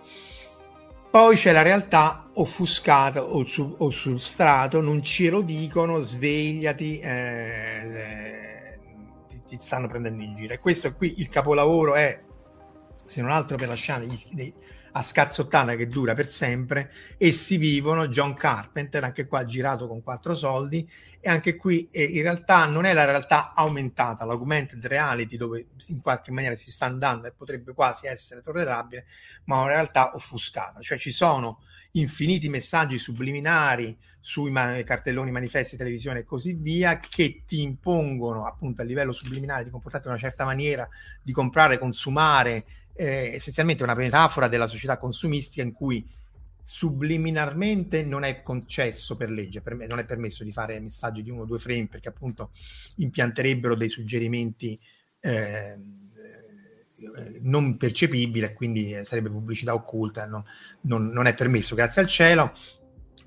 Poi 1.12 1.36
c'è 1.36 1.52
la 1.52 1.64
realtà 1.64 2.30
offuscata 2.34 3.24
o, 3.24 3.44
su, 3.46 3.76
o 3.80 3.90
sul 3.90 4.20
strato, 4.20 4.80
non 4.80 5.02
ce 5.02 5.32
lo 5.32 5.42
dicono, 5.42 6.02
svegliati, 6.02 7.00
eh, 7.00 7.10
eh, 7.10 8.80
ti, 9.28 9.42
ti, 9.48 9.58
stanno 9.60 9.88
prendendo 9.88 10.22
in 10.22 10.36
giro. 10.36 10.54
E 10.54 10.60
questo 10.60 10.94
qui, 10.94 11.20
il 11.20 11.28
capolavoro 11.30 11.96
è, 11.96 12.22
se 13.06 13.22
non 13.22 13.32
altro 13.32 13.58
per 13.58 13.70
lasciare 13.70 14.06
gli, 14.06 14.20
dei, 14.34 14.54
a 14.92 15.04
scazzottata 15.04 15.76
che 15.76 15.88
dura 15.88 16.14
per 16.14 16.28
sempre, 16.28 16.92
essi 17.18 17.58
vivono, 17.58 18.08
John 18.08 18.34
Carpenter, 18.34 19.04
anche 19.04 19.28
qua 19.28 19.46
girato 19.46 19.88
con 19.88 20.02
quattro 20.02 20.36
soldi, 20.36 20.90
e 21.20 21.30
anche 21.30 21.56
qui 21.56 21.88
eh, 21.92 22.04
in 22.04 22.22
realtà 22.22 22.66
non 22.66 22.86
è 22.86 22.94
la 22.94 23.06
realtà 23.06 23.54
aumentata, 23.54 24.26
l'augmented 24.26 24.86
reality 24.86 25.38
dove 25.38 25.68
in 25.88 26.02
qualche 26.02 26.32
maniera 26.32 26.56
si 26.56 26.72
sta 26.72 26.86
andando 26.86 27.28
e 27.28 27.34
potrebbe 27.34 27.74
quasi 27.74 28.08
essere 28.08 28.42
tollerabile, 28.42 29.06
ma 29.46 29.58
una 29.58 29.68
realtà 29.68 30.16
offuscata, 30.16 30.80
cioè 30.82 30.98
ci 30.98 31.12
sono 31.12 31.62
infiniti 31.92 32.50
messaggi 32.50 33.00
subliminari 33.00 33.98
sui 34.22 34.52
ma- 34.52 34.82
cartelloni 34.84 35.32
manifesti 35.32 35.78
televisione 35.78 36.20
e 36.20 36.24
così 36.24 36.54
via 36.54 37.00
che 37.00 37.44
ti 37.48 37.62
impongono 37.62 38.46
appunto 38.46 38.82
a 38.82 38.86
livello 38.86 39.12
subliminale 39.12 39.64
di 39.64 39.70
comportarti 39.70 40.08
in 40.08 40.14
una 40.14 40.22
certa 40.22 40.46
maniera, 40.46 40.88
di 41.22 41.32
comprare, 41.32 41.80
consumare, 41.80 42.66
eh, 43.00 43.36
essenzialmente 43.36 43.84
una 43.84 43.96
metafora 43.96 44.50
della 44.50 44.68
società 44.68 44.98
consumistica 44.98 45.64
in 45.64 45.72
cui 45.72 46.06
subliminarmente 46.62 48.04
non 48.04 48.24
è 48.24 48.44
concesso 48.44 49.16
per 49.16 49.32
legge, 49.32 49.62
per 49.62 49.76
non 49.88 50.00
è 50.00 50.04
permesso 50.04 50.44
di 50.44 50.52
fare 50.52 50.80
messaggi 50.82 51.24
di 51.24 51.30
uno 51.30 51.44
o 51.44 51.46
due 51.46 51.60
frame 51.60 51.88
perché 51.88 52.10
appunto 52.10 52.52
impianterebbero 52.98 53.76
dei 53.76 53.88
suggerimenti 53.88 54.78
eh, 55.22 55.78
non 57.42 57.78
percepibili 57.78 58.46
e 58.46 58.54
quindi 58.54 58.94
sarebbe 59.06 59.30
pubblicità 59.30 59.74
occulta, 59.74 60.26
non, 60.26 60.44
non, 60.82 61.08
non, 61.08 61.26
è 61.26 61.34
permesso, 61.34 61.76
grazie 61.76 62.02
al 62.02 62.08
cielo. 62.10 62.54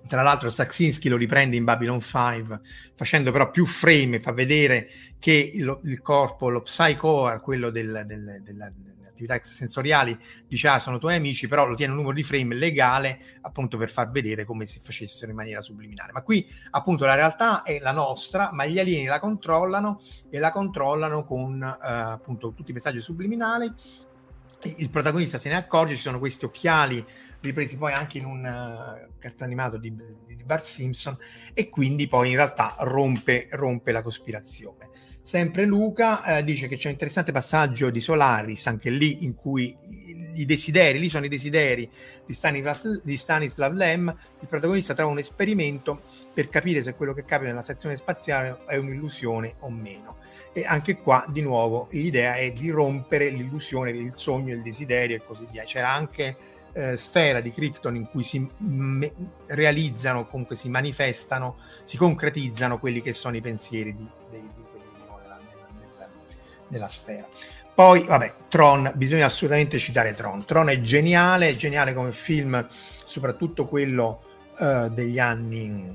Tra 0.06 0.22
l'altro 0.22 0.50
Saxinski 0.50 1.08
lo 1.08 1.16
riprende 1.16 1.56
in 1.56 1.64
Babylon 1.64 2.00
5 2.00 2.60
facendo 2.94 3.32
però 3.32 3.50
più 3.50 3.64
frame, 3.66 4.20
fa 4.20 4.32
vedere 4.32 4.90
che 5.18 5.32
il, 5.32 5.80
il 5.84 6.02
corpo, 6.02 6.48
lo 6.48 6.62
psychoar, 6.62 7.40
quello 7.40 7.70
del, 7.70 8.02
del, 8.06 8.42
della, 8.42 8.72
attività 9.22 9.34
extrasensoriali, 9.34 10.18
dice 10.46 10.68
ah 10.68 10.78
sono 10.78 10.98
tuoi 10.98 11.14
amici, 11.14 11.46
però 11.46 11.66
lo 11.66 11.74
tiene 11.74 11.92
un 11.92 11.98
numero 11.98 12.14
di 12.14 12.22
frame 12.22 12.54
legale 12.54 13.20
appunto 13.42 13.76
per 13.76 13.90
far 13.90 14.10
vedere 14.10 14.44
come 14.44 14.66
si 14.66 14.80
facessero 14.80 15.30
in 15.30 15.36
maniera 15.36 15.60
subliminale. 15.60 16.12
Ma 16.12 16.22
qui 16.22 16.46
appunto 16.70 17.04
la 17.04 17.14
realtà 17.14 17.62
è 17.62 17.78
la 17.78 17.92
nostra, 17.92 18.50
ma 18.52 18.66
gli 18.66 18.78
alieni 18.78 19.06
la 19.06 19.20
controllano 19.20 20.00
e 20.28 20.38
la 20.38 20.50
controllano 20.50 21.24
con 21.24 21.62
eh, 21.62 21.86
appunto 21.86 22.52
tutti 22.52 22.70
i 22.70 22.74
messaggi 22.74 23.00
subliminali. 23.00 23.72
Il 24.76 24.90
protagonista 24.90 25.38
se 25.38 25.48
ne 25.48 25.56
accorge, 25.56 25.96
ci 25.96 26.02
sono 26.02 26.18
questi 26.18 26.44
occhiali 26.44 27.04
ripresi 27.42 27.76
poi 27.76 27.92
anche 27.92 28.18
in 28.18 28.24
un 28.24 28.38
uh, 28.38 29.18
cartone 29.18 29.44
animato 29.44 29.76
di, 29.76 29.94
di 30.26 30.42
Bart 30.44 30.64
Simpson 30.64 31.16
e 31.52 31.68
quindi 31.68 32.08
poi 32.08 32.30
in 32.30 32.36
realtà 32.36 32.76
rompe, 32.80 33.48
rompe 33.50 33.92
la 33.92 34.02
cospirazione. 34.02 34.88
Sempre 35.24 35.66
Luca 35.66 36.24
eh, 36.24 36.44
dice 36.44 36.66
che 36.66 36.76
c'è 36.76 36.86
un 36.86 36.92
interessante 36.92 37.30
passaggio 37.30 37.90
di 37.90 38.00
Solaris, 38.00 38.66
anche 38.66 38.90
lì 38.90 39.22
in 39.24 39.36
cui 39.36 39.76
i 40.34 40.44
desideri, 40.44 40.98
lì 40.98 41.08
sono 41.08 41.26
i 41.26 41.28
desideri 41.28 41.88
di 42.26 42.32
Stanislav, 42.32 43.02
di 43.04 43.16
Stanislav 43.16 43.72
Lem, 43.72 44.14
il 44.40 44.48
protagonista 44.48 44.94
trova 44.94 45.12
un 45.12 45.18
esperimento 45.18 46.02
per 46.34 46.48
capire 46.48 46.82
se 46.82 46.94
quello 46.94 47.12
che 47.12 47.24
capita 47.24 47.50
nella 47.50 47.62
stazione 47.62 47.96
spaziale 47.96 48.64
è 48.66 48.76
un'illusione 48.76 49.54
o 49.60 49.70
meno. 49.70 50.16
E 50.52 50.64
anche 50.64 50.96
qua, 50.96 51.24
di 51.28 51.40
nuovo, 51.40 51.86
l'idea 51.92 52.34
è 52.34 52.50
di 52.52 52.70
rompere 52.70 53.30
l'illusione, 53.30 53.90
il 53.90 54.12
sogno, 54.16 54.52
il 54.52 54.62
desiderio 54.62 55.16
e 55.16 55.22
così 55.22 55.46
via. 55.50 55.62
C'era 55.62 55.92
anche 55.92 56.36
eh, 56.72 56.96
Sfera 56.96 57.40
di 57.40 57.50
Crichton 57.50 57.96
in 57.96 58.08
cui 58.08 58.22
si 58.22 58.48
me- 58.58 59.12
realizzano, 59.46 60.26
comunque 60.26 60.56
si 60.56 60.68
manifestano, 60.68 61.56
si 61.82 61.96
concretizzano 61.96 62.78
quelli 62.78 63.02
che 63.02 63.12
sono 63.12 63.36
i 63.36 63.40
pensieri 63.40 63.94
di, 63.94 64.08
dei, 64.30 64.50
della 66.72 66.88
sfera. 66.88 67.28
Poi, 67.74 68.04
vabbè, 68.04 68.34
Tron, 68.48 68.92
bisogna 68.94 69.26
assolutamente 69.26 69.78
citare 69.78 70.14
Tron. 70.14 70.44
Tron 70.44 70.70
è 70.70 70.80
geniale, 70.80 71.56
geniale 71.56 71.94
come 71.94 72.12
film, 72.12 72.66
soprattutto 73.04 73.66
quello 73.66 74.22
uh, 74.58 74.88
degli 74.88 75.18
anni, 75.18 75.94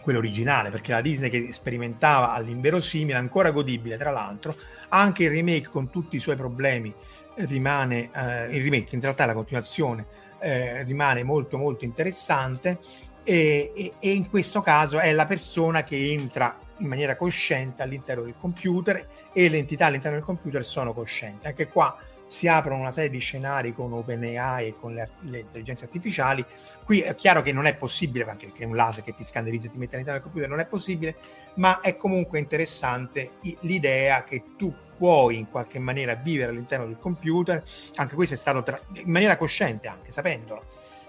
quello 0.00 0.18
originale, 0.18 0.70
perché 0.70 0.92
la 0.92 1.00
Disney 1.00 1.30
che 1.30 1.52
sperimentava 1.52 2.32
all'inverosimile, 2.32 3.18
ancora 3.18 3.50
godibile 3.50 3.96
tra 3.96 4.10
l'altro, 4.10 4.56
anche 4.88 5.24
il 5.24 5.30
remake 5.30 5.68
con 5.68 5.90
tutti 5.90 6.16
i 6.16 6.20
suoi 6.20 6.36
problemi 6.36 6.94
rimane, 7.36 8.10
uh, 8.12 8.52
il 8.52 8.62
remake 8.62 8.94
in 8.94 9.00
realtà 9.00 9.24
è 9.24 9.26
la 9.26 9.34
continuazione, 9.34 10.06
uh, 10.40 10.84
rimane 10.84 11.22
molto 11.22 11.56
molto 11.56 11.84
interessante 11.84 12.78
e, 13.22 13.72
e, 13.74 13.94
e 13.98 14.12
in 14.12 14.28
questo 14.28 14.60
caso 14.60 14.98
è 14.98 15.12
la 15.12 15.26
persona 15.26 15.82
che 15.84 16.12
entra 16.12 16.58
in 16.78 16.88
maniera 16.88 17.16
cosciente 17.16 17.82
all'interno 17.82 18.24
del 18.24 18.36
computer 18.36 19.06
e 19.32 19.48
le 19.48 19.58
entità 19.58 19.86
all'interno 19.86 20.16
del 20.16 20.26
computer 20.26 20.64
sono 20.64 20.92
coscienti. 20.92 21.46
Anche 21.46 21.68
qua 21.68 21.96
si 22.26 22.48
aprono 22.48 22.80
una 22.80 22.90
serie 22.90 23.10
di 23.10 23.18
scenari 23.18 23.72
con 23.72 23.92
OpenAI 23.92 24.68
e 24.68 24.74
con 24.74 24.94
le, 24.94 25.10
le, 25.20 25.40
intelligenze 25.40 25.84
artificiali. 25.84 26.44
Qui 26.84 27.00
è 27.00 27.14
chiaro 27.14 27.42
che 27.42 27.52
non 27.52 27.66
è 27.66 27.76
possibile, 27.76 28.24
anche 28.24 28.50
che 28.52 28.64
un 28.64 28.74
laser 28.74 29.04
che 29.04 29.14
ti 29.14 29.24
scannerizza 29.24 29.68
e 29.68 29.70
ti 29.70 29.78
mette 29.78 29.94
all'interno 29.94 30.20
del 30.20 30.28
computer 30.28 30.48
non 30.48 30.60
è 30.60 30.66
possibile, 30.66 31.16
ma 31.56 31.80
è 31.80 31.96
comunque 31.96 32.38
interessante 32.38 33.32
l'idea 33.60 34.24
che 34.24 34.42
tu 34.56 34.74
puoi 34.96 35.38
in 35.38 35.50
qualche 35.50 35.78
maniera 35.78 36.14
vivere 36.14 36.50
all'interno 36.50 36.86
del 36.86 36.98
computer, 36.98 37.62
anche 37.96 38.14
questo 38.14 38.34
è 38.34 38.38
stato 38.38 38.62
tra- 38.62 38.80
in 38.94 39.10
maniera 39.10 39.36
cosciente, 39.36 39.88
anche 39.88 40.12
sapendolo, 40.12 40.64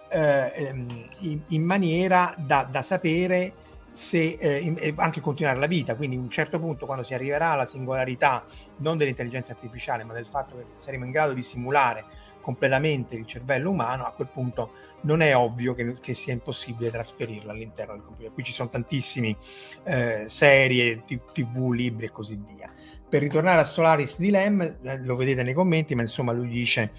eh, 0.09 0.51
ehm, 0.55 1.09
in, 1.19 1.41
in, 1.47 1.63
maniera 1.63 2.33
da, 2.37 2.67
da 2.69 2.81
sapere 2.81 3.53
se 3.91 4.37
eh, 4.39 4.93
anche 4.97 5.21
continuare 5.21 5.57
la 5.57 5.67
vita, 5.67 5.95
quindi 5.95 6.17
a 6.17 6.19
un 6.19 6.29
certo 6.29 6.59
punto 6.59 6.85
quando 6.85 7.03
si 7.03 7.13
arriverà 7.13 7.51
alla 7.51 7.65
singolarità 7.65 8.45
non 8.77 8.97
dell'intelligenza 8.97 9.53
artificiale, 9.53 10.03
ma 10.03 10.13
del 10.13 10.25
fatto 10.25 10.57
che 10.57 10.65
saremo 10.77 11.05
in 11.05 11.11
grado 11.11 11.33
di 11.33 11.41
simulare 11.41 12.03
completamente 12.41 13.15
il 13.15 13.25
cervello 13.25 13.71
umano, 13.71 14.05
a 14.05 14.11
quel 14.11 14.27
punto 14.31 14.71
non 15.01 15.21
è 15.21 15.35
ovvio 15.35 15.73
che, 15.73 15.95
che 15.99 16.13
sia 16.13 16.33
impossibile 16.33 16.91
trasferirlo 16.91 17.51
all'interno 17.51 17.93
del 17.93 18.03
computer. 18.03 18.33
Qui 18.33 18.43
ci 18.43 18.51
sono 18.51 18.69
tantissime 18.69 19.37
eh, 19.83 20.25
serie, 20.27 21.03
tv, 21.05 21.71
libri 21.71 22.05
e 22.05 22.11
così 22.11 22.39
via. 22.53 22.71
Per 23.15 23.23
ritornare 23.23 23.61
a 23.61 23.63
Solaris 23.63 24.19
di 24.19 24.29
Lem, 24.29 24.59
eh, 24.61 24.97
lo 24.97 25.15
vedete 25.15 25.41
nei 25.41 25.53
commenti, 25.53 25.95
ma 25.95 26.01
insomma 26.01 26.33
lui 26.33 26.49
dice 26.49 26.91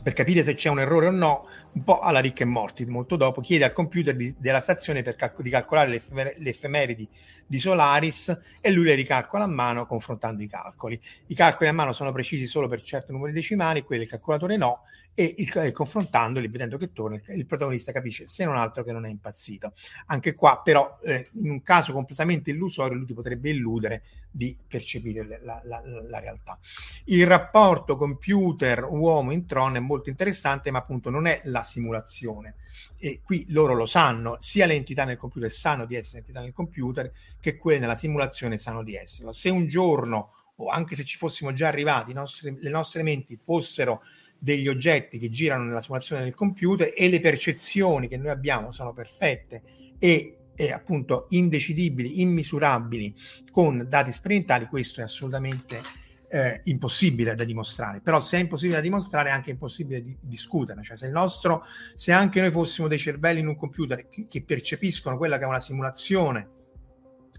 per 0.00 0.12
capire 0.12 0.44
se 0.44 0.54
c'è 0.54 0.68
un 0.68 0.78
errore 0.78 1.08
o 1.08 1.10
no, 1.10 1.48
un 1.72 1.82
po' 1.82 1.98
alla 1.98 2.20
Rick 2.20 2.42
e 2.42 2.44
Morty, 2.44 2.84
molto 2.84 3.16
dopo, 3.16 3.40
chiede 3.40 3.64
al 3.64 3.72
computer 3.72 4.14
di, 4.14 4.32
della 4.38 4.60
stazione 4.60 5.02
cal- 5.02 5.34
di 5.36 5.50
calcolare 5.50 5.88
le, 5.88 6.50
effemeridi 6.50 7.08
di 7.44 7.58
Solaris 7.58 8.42
e 8.60 8.70
lui 8.70 8.84
le 8.84 8.94
ricalcola 8.94 9.42
a 9.42 9.48
mano 9.48 9.86
confrontando 9.86 10.40
i 10.40 10.46
calcoli. 10.46 11.00
I 11.26 11.34
calcoli 11.34 11.68
a 11.68 11.72
mano 11.72 11.92
sono 11.92 12.12
precisi 12.12 12.46
solo 12.46 12.68
per 12.68 12.80
certi 12.82 13.10
numeri 13.10 13.32
decimali, 13.32 13.82
quelli 13.82 14.02
del 14.02 14.10
calcolatore 14.10 14.56
no, 14.56 14.82
e, 15.14 15.34
il, 15.38 15.50
e 15.58 15.72
confrontandoli, 15.72 16.48
vedendo 16.48 16.78
che 16.78 16.92
torna, 16.92 17.16
il, 17.16 17.22
il, 17.38 17.46
protagonista 17.46 17.92
capisce 17.92 18.26
se 18.26 18.44
non 18.44 18.56
altro 18.56 18.82
che 18.84 18.92
non 18.92 19.04
è 19.04 19.10
impazzito. 19.10 19.72
Anche 20.06 20.34
qua, 20.34 20.60
però, 20.62 20.98
eh, 21.02 21.28
in 21.34 21.50
un 21.50 21.62
caso 21.62 21.92
completamente 21.92 22.50
illusorio, 22.50 22.96
lui 22.96 23.06
ti 23.06 23.14
potrebbe 23.14 23.50
illudere 23.50 24.02
di 24.30 24.56
percepire 24.66 25.26
la, 25.26 25.38
la, 25.42 25.60
la, 25.64 25.82
la 26.08 26.18
realtà. 26.20 26.58
Il 27.04 27.26
rapporto 27.26 27.96
computer-uomo 27.96 29.32
in 29.32 29.46
Tron 29.46 29.76
è 29.76 29.80
molto 29.80 30.08
interessante, 30.08 30.70
ma 30.70 30.78
appunto 30.78 31.10
non 31.10 31.26
è 31.26 31.40
la 31.44 31.62
simulazione. 31.62 32.54
E 32.98 33.20
qui 33.22 33.44
loro 33.48 33.74
lo 33.74 33.86
sanno, 33.86 34.36
sia 34.40 34.66
le 34.66 34.74
entità 34.74 35.04
nel 35.04 35.16
computer 35.16 35.50
sanno 35.50 35.84
di 35.84 35.96
essere 35.96 36.18
entità 36.18 36.40
nel 36.40 36.52
computer, 36.52 37.10
che 37.40 37.56
quelle 37.56 37.80
nella 37.80 37.96
simulazione 37.96 38.58
sanno 38.58 38.82
di 38.82 38.94
esserlo. 38.94 39.32
Se 39.32 39.50
un 39.50 39.68
giorno, 39.68 40.32
o 40.56 40.68
anche 40.68 40.94
se 40.94 41.04
ci 41.04 41.16
fossimo 41.16 41.52
già 41.52 41.68
arrivati, 41.68 42.12
nostri, 42.12 42.56
le 42.60 42.70
nostre 42.70 43.02
menti 43.02 43.36
fossero 43.36 44.02
degli 44.42 44.68
oggetti 44.68 45.18
che 45.18 45.28
girano 45.28 45.64
nella 45.64 45.82
simulazione 45.82 46.22
del 46.22 46.34
computer 46.34 46.92
e 46.96 47.08
le 47.08 47.20
percezioni 47.20 48.08
che 48.08 48.16
noi 48.16 48.30
abbiamo 48.30 48.72
sono 48.72 48.94
perfette 48.94 49.62
e 49.98 50.36
eh, 50.54 50.72
appunto 50.72 51.26
indecidibili, 51.30 52.22
immisurabili 52.22 53.14
con 53.52 53.86
dati 53.88 54.12
sperimentali, 54.12 54.66
questo 54.66 55.00
è 55.00 55.04
assolutamente 55.04 55.80
eh, 56.28 56.60
impossibile 56.64 57.34
da 57.34 57.44
dimostrare. 57.44 58.00
Però 58.00 58.20
se 58.20 58.38
è 58.38 58.40
impossibile 58.40 58.76
da 58.76 58.82
dimostrare 58.82 59.28
è 59.28 59.32
anche 59.32 59.50
impossibile 59.50 60.02
di 60.02 60.16
discutere. 60.20 60.82
Cioè 60.82 60.96
se 60.96 61.06
il 61.06 61.12
nostro, 61.12 61.64
se 61.94 62.12
anche 62.12 62.40
noi 62.40 62.50
fossimo 62.50 62.88
dei 62.88 62.98
cervelli 62.98 63.40
in 63.40 63.48
un 63.48 63.56
computer 63.56 64.08
che, 64.08 64.26
che 64.26 64.42
percepiscono 64.42 65.18
quella 65.18 65.36
che 65.36 65.44
è 65.44 65.46
una 65.48 65.60
simulazione 65.60 66.58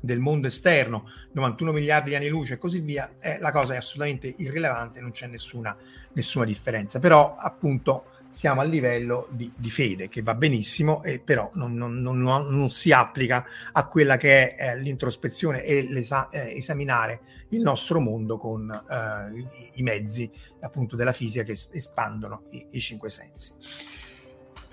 del 0.02 0.20
mondo 0.20 0.48
esterno, 0.48 1.10
91 1.32 1.72
miliardi 1.72 2.10
di 2.10 2.16
anni 2.16 2.28
luce 2.28 2.56
e 2.56 2.58
così 2.58 2.82
via, 2.82 3.14
eh, 3.20 3.38
la 3.40 3.52
cosa 3.52 3.76
è 3.76 3.78
assolutamente 3.78 4.34
irrilevante, 4.38 5.00
non 5.00 5.12
c'è 5.12 5.28
nessuna, 5.28 5.78
nessuna 6.14 6.44
differenza. 6.44 7.00
Però 7.00 7.36
appunto 7.36 8.06
siamo 8.32 8.62
a 8.62 8.64
livello 8.64 9.28
di, 9.30 9.52
di 9.56 9.70
fede, 9.70 10.10
che 10.10 10.22
va 10.22 10.34
benissimo, 10.34 11.04
e 11.04 11.20
però 11.20 11.52
non, 11.54 11.74
non, 11.76 12.02
non, 12.02 12.22
non, 12.22 12.70
si 12.72 12.92
applica 12.92 13.46
a 13.72 13.86
quella 13.88 14.18
che 14.18 14.56
è 14.56 14.72
eh, 14.72 14.78
l'introspezione 14.80 15.64
e 15.64 15.88
eh, 15.88 16.58
esaminare 16.58 17.22
il 17.50 17.62
nostro 17.62 18.00
mondo 18.00 18.38
con 18.38 18.72
eh, 18.72 19.38
i, 19.38 19.48
i, 19.76 19.84
mezzi 19.84 20.32
appunto 20.62 20.96
della 20.96 21.12
fisica 21.12 21.44
che 21.44 21.58
espandono 21.72 22.44
i, 22.52 22.68
i 22.72 22.80
cinque 22.80 23.10
sensi. 23.10 23.52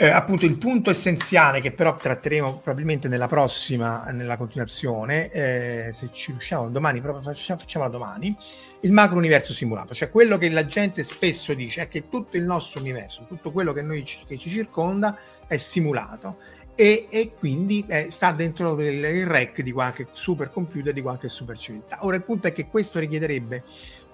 Eh, 0.00 0.10
appunto 0.10 0.46
il 0.46 0.56
punto 0.58 0.90
essenziale 0.90 1.60
che 1.60 1.72
però 1.72 1.96
tratteremo 1.96 2.60
probabilmente 2.62 3.08
nella 3.08 3.26
prossima, 3.26 4.04
nella 4.12 4.36
continuazione, 4.36 5.28
eh, 5.28 5.90
se 5.92 6.10
ci 6.12 6.30
riusciamo 6.30 6.68
domani, 6.68 7.00
proprio 7.00 7.20
facciamo, 7.20 7.58
facciamola 7.58 7.90
domani, 7.90 8.36
il 8.82 8.92
macro 8.92 9.16
universo 9.18 9.52
simulato, 9.52 9.96
cioè 9.96 10.08
quello 10.08 10.36
che 10.36 10.50
la 10.50 10.66
gente 10.66 11.02
spesso 11.02 11.52
dice 11.52 11.82
è 11.82 11.88
che 11.88 12.08
tutto 12.08 12.36
il 12.36 12.44
nostro 12.44 12.78
universo, 12.78 13.24
tutto 13.26 13.50
quello 13.50 13.72
che, 13.72 13.82
noi, 13.82 14.04
che 14.24 14.38
ci 14.38 14.50
circonda 14.50 15.18
è 15.48 15.56
simulato 15.56 16.36
e, 16.76 17.08
e 17.10 17.32
quindi 17.36 17.84
eh, 17.88 18.12
sta 18.12 18.30
dentro 18.30 18.80
il, 18.80 19.02
il 19.02 19.26
rec 19.26 19.62
di 19.62 19.72
qualche 19.72 20.06
supercomputer, 20.12 20.92
di 20.92 21.02
qualche 21.02 21.28
superciviltà. 21.28 21.98
Ora 22.02 22.14
il 22.14 22.22
punto 22.22 22.46
è 22.46 22.52
che 22.52 22.68
questo 22.68 23.00
richiederebbe 23.00 23.64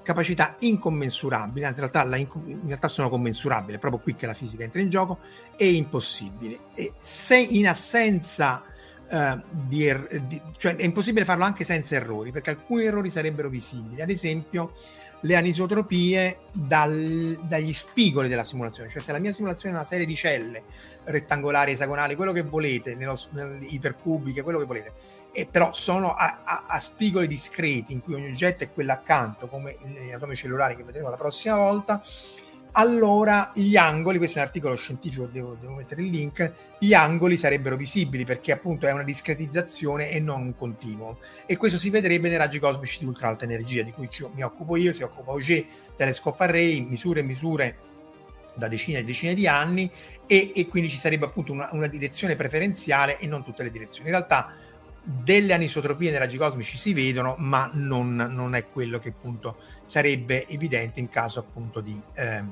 capacità 0.04 0.54
incommensurabili, 0.60 1.64
anzi 1.64 1.80
in 1.80 1.88
realtà, 1.90 2.08
la, 2.08 2.16
in 2.16 2.60
realtà 2.66 2.86
sono 2.86 3.08
commensurabili, 3.08 3.76
è 3.76 3.80
proprio 3.80 4.00
qui 4.00 4.14
che 4.14 4.26
la 4.26 4.34
fisica 4.34 4.62
entra 4.62 4.80
in 4.80 4.90
gioco, 4.90 5.18
e 5.56 5.72
impossibili. 5.72 6.56
E 6.74 6.92
se 6.98 7.36
in 7.36 7.66
assenza 7.66 8.62
uh, 9.10 9.40
di, 9.50 9.86
er- 9.86 10.20
di, 10.26 10.40
cioè 10.56 10.76
è 10.76 10.84
impossibile 10.84 11.24
farlo 11.24 11.44
anche 11.44 11.64
senza 11.64 11.94
errori, 11.94 12.30
perché 12.32 12.50
alcuni 12.50 12.84
errori 12.84 13.10
sarebbero 13.10 13.48
visibili, 13.48 14.00
ad 14.00 14.10
esempio 14.10 14.74
le 15.24 15.36
anisotropie 15.36 16.38
dal, 16.52 17.38
dagli 17.42 17.72
spigoli 17.72 18.28
della 18.28 18.44
simulazione, 18.44 18.90
cioè 18.90 19.00
se 19.00 19.12
la 19.12 19.18
mia 19.18 19.32
simulazione 19.32 19.74
è 19.74 19.78
una 19.78 19.86
serie 19.86 20.04
di 20.06 20.14
celle 20.14 20.62
rettangolari, 21.04 21.72
esagonali, 21.72 22.14
quello 22.14 22.32
che 22.32 22.42
volete, 22.42 22.94
nello, 22.94 23.18
ipercubiche, 23.60 24.42
quello 24.42 24.58
che 24.58 24.64
volete, 24.66 24.92
e 25.32 25.46
però 25.46 25.72
sono 25.72 26.14
a, 26.14 26.42
a, 26.44 26.64
a, 26.68 26.78
spigoli 26.78 27.26
discreti 27.26 27.92
in 27.92 28.02
cui 28.02 28.14
ogni 28.14 28.30
oggetto 28.30 28.64
è 28.64 28.72
quello 28.72 28.92
accanto, 28.92 29.46
come 29.46 29.76
gli 29.82 30.12
atomi 30.12 30.36
cellulari 30.36 30.76
che 30.76 30.84
vedremo 30.84 31.10
la 31.10 31.16
prossima 31.16 31.56
volta, 31.56 32.02
allora 32.76 33.52
gli 33.54 33.76
angoli, 33.76 34.18
questo 34.18 34.38
è 34.38 34.40
un 34.40 34.46
articolo 34.46 34.74
scientifico, 34.76 35.26
devo, 35.26 35.56
devo, 35.60 35.74
mettere 35.74 36.02
il 36.02 36.10
link, 36.10 36.52
gli 36.78 36.92
angoli 36.92 37.37
sarebbero 37.37 37.76
visibili 37.76 38.24
perché 38.24 38.52
appunto 38.52 38.87
è 38.87 38.92
una 38.92 39.04
discretizzazione 39.04 40.10
e 40.10 40.18
non 40.18 40.40
un 40.42 40.54
continuo. 40.56 41.18
E 41.46 41.56
questo 41.56 41.78
si 41.78 41.90
vedrebbe 41.90 42.28
nei 42.28 42.37
raggi 42.37 42.58
cosmici 42.58 42.98
di 42.98 43.04
ultra 43.04 43.28
alta 43.28 43.44
energia, 43.44 43.82
di 43.82 43.92
cui 43.92 44.08
ci, 44.10 44.26
mi 44.34 44.42
occupo 44.42 44.76
io, 44.76 44.92
si 44.92 45.02
occupa 45.02 45.30
Auger, 45.30 45.64
Telescope 45.96 46.42
Array, 46.42 46.80
misure 46.80 47.20
e 47.20 47.22
misure 47.22 47.76
da 48.56 48.66
decine 48.66 49.00
e 49.00 49.04
decine 49.04 49.34
di 49.34 49.46
anni 49.46 49.90
e, 50.26 50.52
e 50.54 50.66
quindi 50.66 50.88
ci 50.88 50.96
sarebbe 50.96 51.26
appunto 51.26 51.52
una, 51.52 51.68
una 51.72 51.87
direzione 51.87 52.34
preferenziale 52.34 53.18
e 53.18 53.26
non 53.26 53.44
tutte 53.44 53.62
le 53.62 53.70
direzioni. 53.70 54.08
In 54.08 54.16
realtà 54.16 54.52
delle 55.04 55.52
anisotropie 55.52 56.10
nei 56.10 56.18
raggi 56.18 56.38
cosmici 56.38 56.78
si 56.78 56.94
vedono, 56.94 57.37
ma 57.38 57.70
non, 57.74 58.16
non, 58.16 58.54
è 58.54 58.66
quello 58.66 58.98
che 58.98 59.10
appunto 59.10 59.58
sarebbe 59.82 60.46
evidente 60.48 60.98
in 60.98 61.10
caso 61.10 61.40
appunto 61.40 61.80
di, 61.80 62.00
eh, 62.14 62.42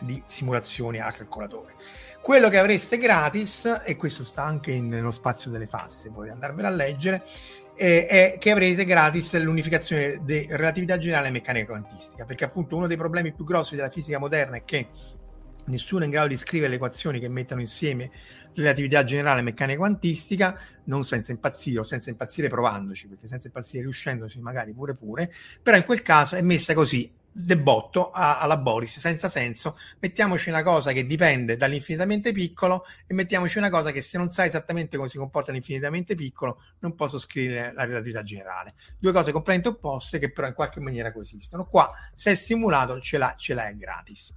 di 0.00 0.22
simulazioni 0.24 0.98
a 0.98 1.10
calcolatore. 1.12 1.74
Quello 2.20 2.50
che 2.50 2.58
avreste 2.58 2.98
gratis, 2.98 3.80
e 3.84 3.96
questo 3.96 4.24
sta 4.24 4.44
anche 4.44 4.72
in, 4.72 4.88
nello 4.88 5.10
spazio 5.10 5.50
delle 5.50 5.66
fasi, 5.66 5.96
se 5.96 6.08
volete 6.10 6.34
andarvelo 6.34 6.68
a 6.68 6.70
leggere, 6.70 7.24
eh, 7.74 8.06
è 8.06 8.36
che 8.38 8.50
avrete 8.50 8.84
gratis 8.84 9.40
l'unificazione 9.40 10.20
di 10.22 10.46
relatività 10.50 10.98
generale 10.98 11.28
e 11.28 11.30
meccanica 11.30 11.66
quantistica, 11.66 12.26
perché 12.26 12.44
appunto 12.44 12.76
uno 12.76 12.86
dei 12.86 12.98
problemi 12.98 13.32
più 13.32 13.44
grossi 13.44 13.74
della 13.74 13.88
fisica 13.88 14.18
moderna 14.18 14.56
è 14.56 14.64
che 14.64 14.88
nessuno 15.64 16.02
è 16.02 16.04
in 16.04 16.10
grado 16.10 16.28
di 16.28 16.36
scrivere 16.36 16.68
le 16.68 16.76
equazioni 16.76 17.20
che 17.20 17.28
mettono 17.28 17.60
insieme 17.60 18.10
relatività 18.54 19.02
generale 19.04 19.40
e 19.40 19.42
meccanica 19.42 19.78
quantistica, 19.78 20.58
non 20.84 21.04
senza 21.04 21.32
impazzire 21.32 21.78
o 21.78 21.82
senza 21.84 22.10
impazzire 22.10 22.48
provandoci, 22.48 23.06
perché 23.06 23.28
senza 23.28 23.46
impazzire 23.46 23.84
riuscendoci 23.84 24.40
magari 24.40 24.74
pure 24.74 24.94
pure, 24.94 25.32
però 25.62 25.78
in 25.78 25.84
quel 25.84 26.02
caso 26.02 26.36
è 26.36 26.42
messa 26.42 26.74
così 26.74 27.10
de 27.32 27.56
botto 27.58 28.10
a, 28.10 28.38
alla 28.40 28.56
Boris 28.56 28.98
senza 28.98 29.28
senso. 29.28 29.78
Mettiamoci 30.00 30.48
una 30.48 30.62
cosa 30.62 30.92
che 30.92 31.06
dipende 31.06 31.56
dall'infinitamente 31.56 32.32
piccolo 32.32 32.84
e 33.06 33.14
mettiamoci 33.14 33.58
una 33.58 33.70
cosa 33.70 33.92
che 33.92 34.00
se 34.00 34.18
non 34.18 34.28
sai 34.28 34.46
esattamente 34.46 34.96
come 34.96 35.08
si 35.08 35.18
comporta 35.18 35.52
l'infinitamente 35.52 36.14
piccolo 36.14 36.62
non 36.80 36.94
posso 36.94 37.18
scrivere 37.18 37.72
la 37.72 37.84
relatività 37.84 38.22
generale. 38.22 38.74
Due 38.98 39.12
cose 39.12 39.32
completamente 39.32 39.68
opposte 39.68 40.18
che 40.18 40.30
però 40.30 40.46
in 40.46 40.54
qualche 40.54 40.80
maniera 40.80 41.12
coesistono. 41.12 41.66
Qua 41.66 41.90
se 42.12 42.32
è 42.32 42.34
simulato 42.34 43.00
ce 43.00 43.18
l'ha, 43.18 43.34
ce 43.36 43.54
l'ha 43.54 43.68
è 43.68 43.76
gratis. 43.76 44.32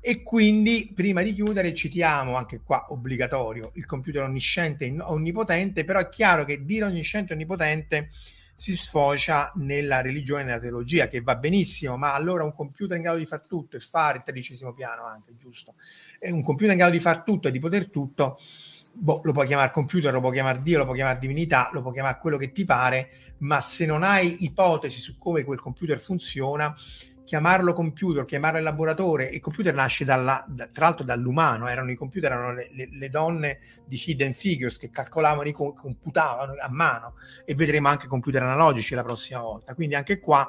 E 0.00 0.22
quindi 0.22 0.92
prima 0.94 1.22
di 1.22 1.32
chiudere 1.32 1.74
citiamo 1.74 2.36
anche 2.36 2.60
qua 2.62 2.86
obbligatorio 2.90 3.72
il 3.74 3.86
computer 3.86 4.22
onnisciente 4.22 4.84
e 4.84 4.94
onnipotente, 5.00 5.84
però 5.84 5.98
è 5.98 6.08
chiaro 6.08 6.44
che 6.44 6.64
dire 6.64 6.84
onnisciente 6.84 7.32
e 7.32 7.34
onnipotente 7.34 8.10
si 8.56 8.74
sfocia 8.74 9.52
nella 9.56 10.00
religione 10.00 10.40
e 10.40 10.44
nella 10.46 10.58
teologia, 10.58 11.08
che 11.08 11.20
va 11.20 11.36
benissimo, 11.36 11.98
ma 11.98 12.14
allora 12.14 12.42
un 12.42 12.54
computer 12.54 12.96
in 12.96 13.02
grado 13.02 13.18
di 13.18 13.26
fare 13.26 13.44
tutto 13.46 13.76
e 13.76 13.80
fare 13.80 14.16
il 14.16 14.24
tredicesimo 14.24 14.72
piano 14.72 15.04
anche, 15.04 15.36
giusto? 15.36 15.74
E 16.18 16.30
un 16.30 16.42
computer 16.42 16.72
in 16.72 16.78
grado 16.78 16.94
di 16.94 17.00
fare 17.00 17.22
tutto 17.22 17.48
e 17.48 17.50
di 17.50 17.58
poter 17.58 17.90
tutto, 17.90 18.38
boh, 18.94 19.20
lo 19.24 19.32
puoi 19.32 19.46
chiamare 19.46 19.70
computer, 19.72 20.10
lo 20.10 20.20
puoi 20.20 20.32
chiamare 20.32 20.62
Dio, 20.62 20.78
lo 20.78 20.84
puoi 20.84 20.96
chiamare 20.96 21.18
divinità, 21.18 21.68
lo 21.74 21.82
puoi 21.82 21.92
chiamare 21.92 22.16
quello 22.18 22.38
che 22.38 22.50
ti 22.50 22.64
pare, 22.64 23.34
ma 23.40 23.60
se 23.60 23.84
non 23.84 24.02
hai 24.02 24.44
ipotesi 24.44 25.00
su 25.00 25.18
come 25.18 25.44
quel 25.44 25.60
computer 25.60 26.00
funziona, 26.00 26.74
chiamarlo 27.26 27.72
computer, 27.72 28.24
chiamarlo 28.24 28.58
elaboratore, 28.58 29.26
il 29.26 29.40
computer 29.40 29.74
nasce 29.74 30.04
dalla, 30.04 30.44
da, 30.48 30.68
tra 30.68 30.84
l'altro 30.84 31.04
dall'umano, 31.04 31.66
erano 31.66 31.90
i 31.90 31.96
computer, 31.96 32.30
erano 32.30 32.54
le, 32.54 32.68
le, 32.72 32.88
le 32.88 33.10
donne 33.10 33.58
di 33.84 34.00
Hidden 34.02 34.32
Figures 34.32 34.78
che 34.78 34.90
calcolavano, 34.90 35.50
computavano 35.52 36.54
a 36.58 36.70
mano 36.70 37.14
e 37.44 37.54
vedremo 37.56 37.88
anche 37.88 38.06
computer 38.06 38.42
analogici 38.42 38.94
la 38.94 39.02
prossima 39.02 39.40
volta. 39.40 39.74
Quindi 39.74 39.96
anche 39.96 40.20
qua 40.20 40.48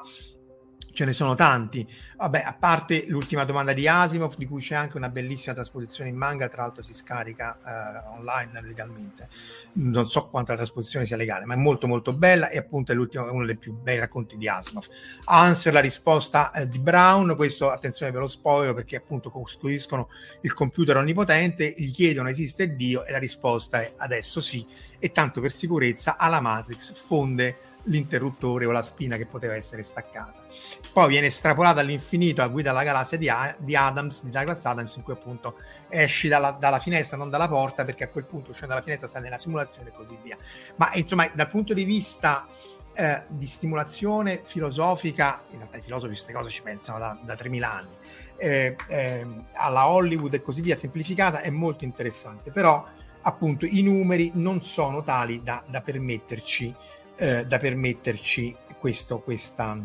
ce 0.98 1.04
ne 1.04 1.12
sono 1.12 1.36
tanti. 1.36 1.88
Vabbè, 2.16 2.42
a 2.44 2.52
parte 2.54 3.04
l'ultima 3.06 3.44
domanda 3.44 3.72
di 3.72 3.86
Asimov, 3.86 4.34
di 4.34 4.46
cui 4.46 4.60
c'è 4.60 4.74
anche 4.74 4.96
una 4.96 5.08
bellissima 5.08 5.54
trasposizione 5.54 6.10
in 6.10 6.16
manga, 6.16 6.48
tra 6.48 6.62
l'altro 6.62 6.82
si 6.82 6.92
scarica 6.92 7.56
eh, 7.64 8.16
online 8.16 8.60
legalmente. 8.62 9.28
Non 9.74 10.10
so 10.10 10.26
quanto 10.26 10.50
la 10.50 10.56
trasposizione 10.56 11.06
sia 11.06 11.16
legale, 11.16 11.44
ma 11.44 11.54
è 11.54 11.56
molto 11.56 11.86
molto 11.86 12.12
bella 12.12 12.48
e 12.48 12.58
appunto 12.58 12.90
è 12.90 12.96
uno 12.96 13.46
dei 13.46 13.56
più 13.56 13.74
bei 13.74 13.96
racconti 13.96 14.36
di 14.36 14.48
Asimov. 14.48 14.88
Answer 15.26 15.72
la 15.72 15.78
risposta 15.78 16.50
eh, 16.50 16.66
di 16.66 16.80
Brown, 16.80 17.36
questo 17.36 17.70
attenzione 17.70 18.10
per 18.10 18.22
lo 18.22 18.26
spoiler 18.26 18.74
perché 18.74 18.96
appunto 18.96 19.30
costruiscono 19.30 20.08
il 20.40 20.52
computer 20.52 20.96
onnipotente, 20.96 21.76
gli 21.78 21.92
chiedono 21.92 22.28
esiste 22.28 22.74
Dio 22.74 23.04
e 23.04 23.12
la 23.12 23.18
risposta 23.18 23.80
è 23.80 23.92
adesso 23.98 24.40
sì 24.40 24.66
e 24.98 25.12
tanto 25.12 25.40
per 25.40 25.52
sicurezza 25.52 26.16
alla 26.16 26.40
Matrix 26.40 26.92
fonde 26.92 27.67
l'interruttore 27.84 28.66
o 28.66 28.70
la 28.70 28.82
spina 28.82 29.16
che 29.16 29.26
poteva 29.26 29.54
essere 29.54 29.82
staccata. 29.82 30.46
Poi 30.92 31.08
viene 31.08 31.28
estrapolata 31.28 31.80
all'infinito 31.80 32.42
a 32.42 32.48
guida 32.48 32.70
alla 32.70 32.82
galassia 32.82 33.16
di, 33.18 33.28
A- 33.28 33.54
di 33.58 33.76
Adams, 33.76 34.24
di 34.24 34.30
Douglas 34.30 34.64
Adams, 34.64 34.94
in 34.96 35.02
cui 35.02 35.12
appunto 35.12 35.56
esci 35.88 36.28
dalla, 36.28 36.50
dalla, 36.50 36.78
finestra, 36.78 37.16
non 37.16 37.30
dalla 37.30 37.48
porta, 37.48 37.84
perché 37.84 38.04
a 38.04 38.08
quel 38.08 38.24
punto 38.24 38.50
uscendo 38.50 38.74
dalla 38.74 38.84
finestra 38.84 39.08
stai 39.08 39.22
nella 39.22 39.38
simulazione 39.38 39.88
e 39.88 39.92
così 39.92 40.18
via. 40.22 40.36
Ma 40.76 40.90
insomma, 40.94 41.28
dal 41.32 41.48
punto 41.48 41.72
di 41.74 41.84
vista 41.84 42.46
eh, 42.94 43.22
di 43.28 43.46
stimolazione 43.46 44.40
filosofica, 44.42 45.42
in 45.50 45.58
realtà 45.58 45.76
i 45.76 45.82
filosofi 45.82 46.12
queste 46.12 46.32
cose 46.32 46.50
ci 46.50 46.62
pensano 46.62 46.98
da, 46.98 47.18
da 47.22 47.36
3000 47.36 47.72
anni, 47.72 47.96
eh, 48.36 48.76
eh, 48.88 49.26
alla 49.52 49.88
Hollywood 49.88 50.34
e 50.34 50.42
così 50.42 50.62
via, 50.62 50.76
semplificata, 50.76 51.40
è 51.40 51.50
molto 51.50 51.84
interessante, 51.84 52.50
però 52.50 52.84
appunto 53.22 53.66
i 53.66 53.82
numeri 53.82 54.32
non 54.34 54.64
sono 54.64 55.02
tali 55.02 55.42
da, 55.42 55.62
da 55.68 55.80
permetterci 55.80 56.74
eh, 57.18 57.44
da 57.46 57.58
permetterci 57.58 58.56
questo, 58.78 59.18
questa, 59.20 59.76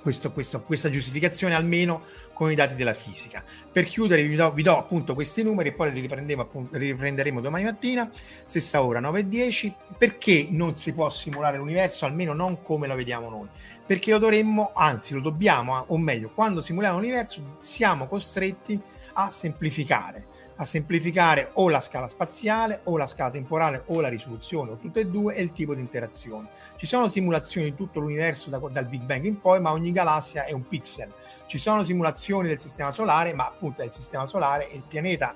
questo, 0.00 0.32
questo, 0.32 0.62
questa 0.62 0.90
giustificazione 0.90 1.54
almeno 1.54 2.04
con 2.32 2.50
i 2.50 2.54
dati 2.54 2.74
della 2.74 2.94
fisica. 2.94 3.44
Per 3.70 3.84
chiudere 3.84 4.22
vi 4.22 4.36
do, 4.36 4.52
vi 4.52 4.62
do 4.62 4.78
appunto 4.78 5.14
questi 5.14 5.42
numeri 5.42 5.70
e 5.70 5.72
poi 5.72 5.92
li, 5.92 6.34
appunto, 6.36 6.76
li 6.76 6.92
riprenderemo 6.92 7.40
domani 7.40 7.64
mattina, 7.64 8.10
stessa 8.44 8.82
ora 8.82 9.00
9.10. 9.00 9.72
Perché 9.98 10.46
non 10.50 10.76
si 10.76 10.92
può 10.92 11.10
simulare 11.10 11.56
l'universo, 11.56 12.06
almeno 12.06 12.32
non 12.32 12.62
come 12.62 12.86
lo 12.86 12.94
vediamo 12.94 13.28
noi? 13.28 13.48
Perché 13.84 14.12
lo 14.12 14.18
dovremmo, 14.18 14.70
anzi 14.74 15.14
lo 15.14 15.20
dobbiamo, 15.20 15.84
o 15.88 15.98
meglio, 15.98 16.30
quando 16.32 16.60
simuliamo 16.60 16.98
l'universo 16.98 17.56
siamo 17.58 18.06
costretti 18.06 18.80
a 19.14 19.30
semplificare 19.30 20.26
a 20.56 20.64
semplificare 20.64 21.50
o 21.54 21.68
la 21.68 21.80
scala 21.80 22.06
spaziale 22.06 22.80
o 22.84 22.96
la 22.96 23.06
scala 23.06 23.30
temporale 23.30 23.82
o 23.86 24.00
la 24.00 24.08
risoluzione 24.08 24.72
o 24.72 24.76
tutte 24.76 25.00
e 25.00 25.06
due 25.06 25.34
e 25.34 25.42
il 25.42 25.52
tipo 25.52 25.74
di 25.74 25.80
interazione. 25.80 26.48
Ci 26.76 26.86
sono 26.86 27.08
simulazioni 27.08 27.70
di 27.70 27.76
tutto 27.76 28.00
l'universo 28.00 28.50
da- 28.50 28.60
dal 28.70 28.86
Big 28.86 29.02
Bang 29.02 29.24
in 29.24 29.40
poi, 29.40 29.60
ma 29.60 29.72
ogni 29.72 29.90
galassia 29.90 30.44
è 30.44 30.52
un 30.52 30.66
pixel. 30.66 31.12
Ci 31.46 31.58
sono 31.58 31.84
simulazioni 31.84 32.48
del 32.48 32.60
sistema 32.60 32.92
solare, 32.92 33.34
ma 33.34 33.46
appunto 33.46 33.82
è 33.82 33.84
il 33.84 33.92
sistema 33.92 34.26
solare 34.26 34.70
e 34.70 34.76
il 34.76 34.82
pianeta 34.86 35.34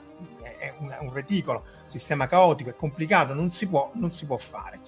è 0.58 0.72
un, 0.78 0.94
un 1.00 1.12
reticolo, 1.12 1.64
sistema 1.86 2.26
caotico, 2.26 2.70
è 2.70 2.74
complicato, 2.74 3.34
non 3.34 3.50
si, 3.50 3.66
può, 3.66 3.90
non 3.94 4.12
si 4.12 4.24
può 4.24 4.36
fare. 4.36 4.80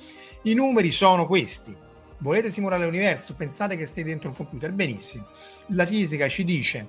I 0.42 0.54
numeri 0.54 0.90
sono 0.90 1.26
questi. 1.26 1.76
Volete 2.18 2.50
simulare 2.50 2.84
l'universo? 2.84 3.34
Pensate 3.34 3.76
che 3.76 3.86
stai 3.86 4.04
dentro 4.04 4.28
un 4.28 4.36
computer? 4.36 4.70
Benissimo. 4.72 5.26
La 5.68 5.86
fisica 5.86 6.28
ci 6.28 6.44
dice 6.44 6.88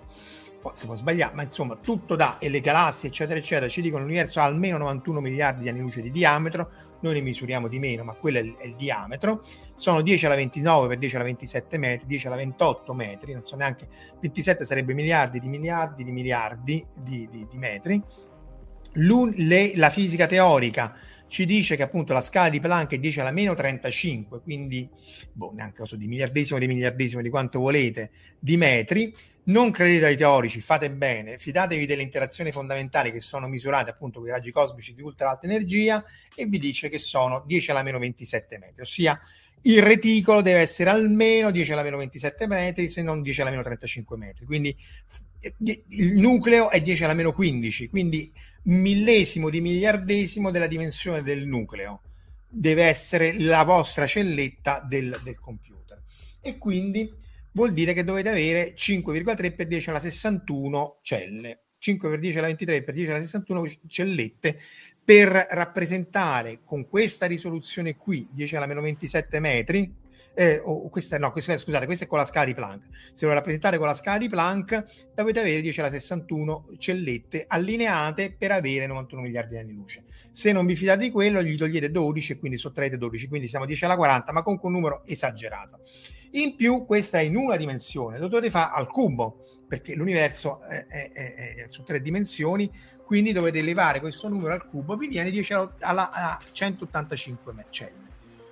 si 0.73 0.85
può 0.85 0.95
sbagliare, 0.95 1.33
ma 1.33 1.43
insomma 1.43 1.75
tutto 1.75 2.15
da 2.15 2.37
e 2.37 2.49
le 2.49 2.61
galassie 2.61 3.09
eccetera 3.09 3.39
eccetera 3.39 3.67
ci 3.67 3.81
dicono 3.81 4.03
l'universo 4.03 4.39
ha 4.39 4.43
almeno 4.43 4.77
91 4.77 5.19
miliardi 5.19 5.63
di 5.63 5.69
anni 5.69 5.79
luce 5.79 6.01
di 6.01 6.11
diametro, 6.11 6.69
noi 7.01 7.13
ne 7.15 7.21
misuriamo 7.21 7.67
di 7.67 7.79
meno, 7.79 8.03
ma 8.03 8.13
quello 8.13 8.37
è 8.37 8.41
il, 8.41 8.55
è 8.57 8.65
il 8.65 8.75
diametro, 8.75 9.43
sono 9.73 10.01
10 10.01 10.25
alla 10.25 10.35
29 10.35 10.87
per 10.87 10.97
10 10.97 11.15
alla 11.15 11.23
27 11.25 11.77
metri, 11.77 12.07
10 12.07 12.27
alla 12.27 12.35
28 12.35 12.93
metri, 12.93 13.33
non 13.33 13.43
so 13.43 13.55
neanche, 13.55 13.87
27 14.19 14.65
sarebbe 14.65 14.93
miliardi 14.93 15.39
di 15.39 15.47
miliardi 15.47 16.03
di 16.03 16.11
miliardi 16.11 16.85
di, 17.01 17.27
di, 17.29 17.47
di 17.49 17.57
metri. 17.57 18.01
Le- 18.93 19.71
la 19.75 19.89
fisica 19.89 20.27
teorica 20.27 20.95
ci 21.31 21.45
dice 21.45 21.77
che 21.77 21.83
appunto 21.83 22.11
la 22.11 22.19
scala 22.19 22.49
di 22.49 22.59
Planck 22.59 22.91
è 22.91 22.99
10 22.99 23.21
alla 23.21 23.31
meno 23.31 23.55
35, 23.55 24.41
quindi 24.41 24.89
boh, 25.31 25.53
neanche 25.55 25.85
so, 25.85 25.95
di 25.95 26.07
miliardesimo 26.07 26.59
di 26.59 26.67
miliardesimo 26.67 27.21
di 27.21 27.29
quanto 27.29 27.59
volete 27.59 28.11
di 28.37 28.57
metri. 28.57 29.15
Non 29.43 29.71
credete 29.71 30.05
ai 30.05 30.17
teorici, 30.17 30.61
fate 30.61 30.91
bene, 30.91 31.39
fidatevi 31.39 31.85
delle 31.85 32.03
interazioni 32.03 32.51
fondamentali 32.51 33.11
che 33.11 33.21
sono 33.21 33.47
misurate 33.47 33.89
appunto 33.89 34.19
con 34.19 34.27
i 34.27 34.31
raggi 34.31 34.51
cosmici 34.51 34.93
di 34.93 35.01
ultra 35.01 35.31
alta 35.31 35.47
energia 35.47 36.03
e 36.35 36.45
vi 36.45 36.59
dice 36.59 36.89
che 36.89 36.99
sono 36.99 37.43
10 37.45 37.71
alla 37.71 37.81
meno 37.81 37.97
27 37.97 38.59
metri, 38.59 38.81
ossia 38.81 39.19
il 39.63 39.81
reticolo 39.81 40.41
deve 40.41 40.59
essere 40.59 40.89
almeno 40.89 41.51
10 41.51 41.71
alla 41.71 41.83
meno 41.83 41.97
27 41.97 42.47
metri, 42.47 42.89
se 42.89 43.01
non 43.01 43.21
10 43.21 43.41
alla 43.41 43.49
meno 43.51 43.63
35 43.63 44.17
metri. 44.17 44.45
Quindi 44.45 44.75
il 45.89 46.13
nucleo 46.19 46.69
è 46.69 46.81
10 46.81 47.03
alla 47.03 47.13
meno 47.13 47.31
15, 47.31 47.89
quindi 47.89 48.31
millesimo 48.63 49.49
di 49.49 49.61
miliardesimo 49.61 50.51
della 50.51 50.67
dimensione 50.67 51.23
del 51.23 51.45
nucleo 51.45 52.01
deve 52.47 52.83
essere 52.83 53.39
la 53.39 53.63
vostra 53.63 54.05
celletta 54.07 54.85
del, 54.87 55.19
del 55.23 55.39
computer. 55.39 56.01
E 56.41 56.57
quindi 56.57 57.11
vuol 57.53 57.73
dire 57.73 57.93
che 57.93 58.03
dovete 58.03 58.29
avere 58.29 58.73
5,3 58.75 59.55
per 59.55 59.67
10 59.67 59.89
alla 59.89 59.99
61 59.99 60.99
celle. 61.01 61.63
5 61.77 62.09
per 62.09 62.19
10 62.19 62.37
alla 62.37 62.47
23 62.47 62.83
per 62.83 62.93
10 62.93 63.09
alla 63.09 63.19
61 63.21 63.79
cellette 63.87 64.59
per 65.03 65.47
rappresentare 65.49 66.59
con 66.63 66.87
questa 66.87 67.25
risoluzione 67.25 67.95
qui 67.95 68.27
10 68.31 68.55
alla 68.55 68.67
meno 68.67 68.81
27 68.81 69.39
metri 69.39 69.99
eh, 70.33 70.61
o 70.63 70.89
questa, 70.89 71.17
no, 71.17 71.31
questa, 71.31 71.57
scusate, 71.57 71.85
questa 71.85 72.05
è 72.05 72.07
con 72.07 72.17
la 72.17 72.25
scala 72.25 72.45
di 72.45 72.53
Planck. 72.53 72.87
Se 73.13 73.25
lo 73.25 73.33
rappresentate 73.33 73.77
con 73.77 73.87
la 73.87 73.95
scala 73.95 74.17
di 74.17 74.29
Planck, 74.29 75.09
dovete 75.13 75.39
avere 75.39 75.61
10 75.61 75.79
alla 75.79 75.89
61 75.89 76.69
cellette 76.77 77.45
allineate 77.47 78.33
per 78.37 78.51
avere 78.51 78.87
91 78.87 79.21
miliardi 79.21 79.55
di 79.55 79.59
anni 79.59 79.73
luce. 79.73 80.03
Se 80.31 80.51
non 80.51 80.65
vi 80.65 80.75
fidate 80.75 81.01
di 81.01 81.11
quello, 81.11 81.41
gli 81.43 81.57
togliete 81.57 81.91
12 81.91 82.31
e 82.31 82.39
quindi 82.39 82.57
sottraete 82.57 82.97
12, 82.97 83.27
quindi 83.27 83.47
siamo 83.47 83.65
10 83.65 83.83
alla 83.85 83.97
40, 83.97 84.31
ma 84.31 84.41
comunque 84.41 84.69
un 84.69 84.75
numero 84.75 85.03
esagerato. 85.05 85.81
In 86.31 86.55
più, 86.55 86.85
questa 86.85 87.19
è 87.19 87.23
in 87.23 87.35
una 87.35 87.57
dimensione, 87.57 88.17
lo 88.17 88.27
dovete 88.27 88.49
fare 88.49 88.71
al 88.73 88.87
cubo, 88.87 89.43
perché 89.67 89.95
l'universo 89.95 90.61
è, 90.61 90.85
è, 90.85 91.11
è, 91.11 91.65
su 91.67 91.83
tre 91.83 92.01
dimensioni, 92.01 92.71
quindi 93.05 93.33
dovete 93.33 93.59
elevare 93.59 93.99
questo 93.99 94.29
numero 94.29 94.53
al 94.53 94.65
cubo, 94.65 94.95
vi 94.95 95.07
viene 95.07 95.29
10 95.29 95.53
alla, 95.53 96.09
alla 96.11 96.39
185 96.51 97.65
celle. 97.69 98.09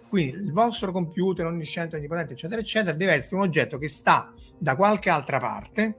Quindi 0.10 0.32
il 0.34 0.52
vostro 0.52 0.92
computer 0.92 1.46
onnisciente, 1.46 1.96
onnipotente, 1.96 2.34
eccetera, 2.34 2.60
eccetera, 2.60 2.98
deve 2.98 3.14
essere 3.14 3.36
un 3.38 3.44
oggetto 3.44 3.78
che 3.78 3.88
sta 3.88 4.34
da 4.58 4.76
qualche 4.76 5.10
altra 5.10 5.40
parte, 5.40 5.98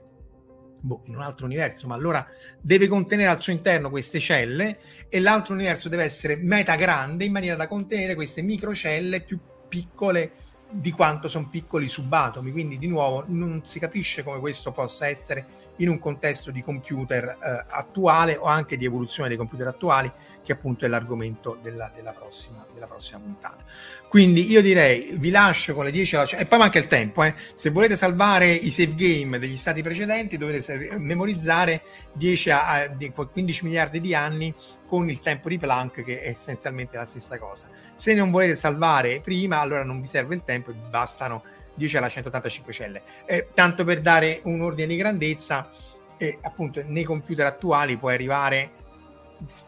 boh, 0.81 1.01
in 1.05 1.15
un 1.15 1.21
altro 1.21 1.45
universo, 1.45 1.87
ma 1.87 1.95
allora 1.95 2.27
deve 2.59 2.87
contenere 2.87 3.29
al 3.29 3.39
suo 3.39 3.53
interno 3.53 3.89
queste 3.89 4.19
celle 4.19 4.79
e 5.09 5.19
l'altro 5.19 5.53
universo 5.53 5.89
deve 5.89 6.03
essere 6.03 6.35
meta 6.35 6.75
grande 6.75 7.25
in 7.25 7.31
maniera 7.31 7.55
da 7.55 7.67
contenere 7.67 8.15
queste 8.15 8.41
microcelle 8.41 9.21
più 9.21 9.39
piccole 9.67 10.31
di 10.71 10.91
quanto 10.91 11.27
sono 11.27 11.47
piccoli 11.49 11.87
subatomi. 11.87 12.51
Quindi, 12.51 12.77
di 12.77 12.87
nuovo, 12.87 13.23
non 13.27 13.61
si 13.63 13.79
capisce 13.79 14.23
come 14.23 14.39
questo 14.39 14.71
possa 14.71 15.07
essere 15.07 15.45
in 15.77 15.89
un 15.89 15.99
contesto 15.99 16.51
di 16.51 16.61
computer 16.61 17.23
eh, 17.25 17.65
attuale 17.69 18.35
o 18.37 18.45
anche 18.45 18.77
di 18.77 18.85
evoluzione 18.85 19.29
dei 19.29 19.37
computer 19.37 19.67
attuali, 19.67 20.11
che 20.43 20.51
appunto 20.51 20.85
è 20.85 20.87
l'argomento 20.87 21.57
della, 21.61 21.91
della, 21.93 22.11
prossima, 22.11 22.65
della 22.73 22.87
prossima 22.87 23.19
puntata. 23.19 23.63
Quindi 24.07 24.49
io 24.49 24.61
direi 24.61 25.15
vi 25.17 25.29
lascio 25.29 25.73
con 25.73 25.85
le 25.85 25.91
10 25.91 26.15
alla... 26.15 26.27
e 26.29 26.45
poi 26.45 26.59
manca 26.59 26.79
il 26.79 26.87
tempo, 26.87 27.23
eh. 27.23 27.33
se 27.53 27.69
volete 27.69 27.95
salvare 27.95 28.51
i 28.51 28.71
save 28.71 28.95
game 28.95 29.39
degli 29.39 29.57
stati 29.57 29.81
precedenti 29.81 30.37
dovete 30.37 30.97
memorizzare 30.97 31.81
10 32.13 32.49
a, 32.49 32.73
a 32.73 32.89
15 32.89 33.63
miliardi 33.63 34.01
di 34.01 34.13
anni 34.13 34.53
con 34.85 35.09
il 35.09 35.21
tempo 35.21 35.47
di 35.47 35.57
Planck 35.57 36.03
che 36.03 36.21
è 36.21 36.29
essenzialmente 36.29 36.97
la 36.97 37.05
stessa 37.05 37.39
cosa. 37.39 37.69
Se 37.93 38.13
non 38.13 38.31
volete 38.31 38.55
salvare 38.55 39.21
prima, 39.21 39.61
allora 39.61 39.83
non 39.83 40.01
vi 40.01 40.07
serve 40.07 40.35
il 40.35 40.43
tempo, 40.43 40.73
bastano 40.73 41.43
10 41.75 41.97
alla 41.97 42.09
185 42.09 42.73
celle. 42.73 43.01
Eh, 43.25 43.49
tanto 43.53 43.83
per 43.83 44.01
dare 44.01 44.41
un 44.43 44.61
ordine 44.61 44.87
di 44.87 44.95
grandezza, 44.95 45.71
eh, 46.17 46.37
appunto 46.41 46.83
nei 46.85 47.03
computer 47.03 47.45
attuali 47.45 47.97
può 47.97 48.09
arrivare, 48.09 48.71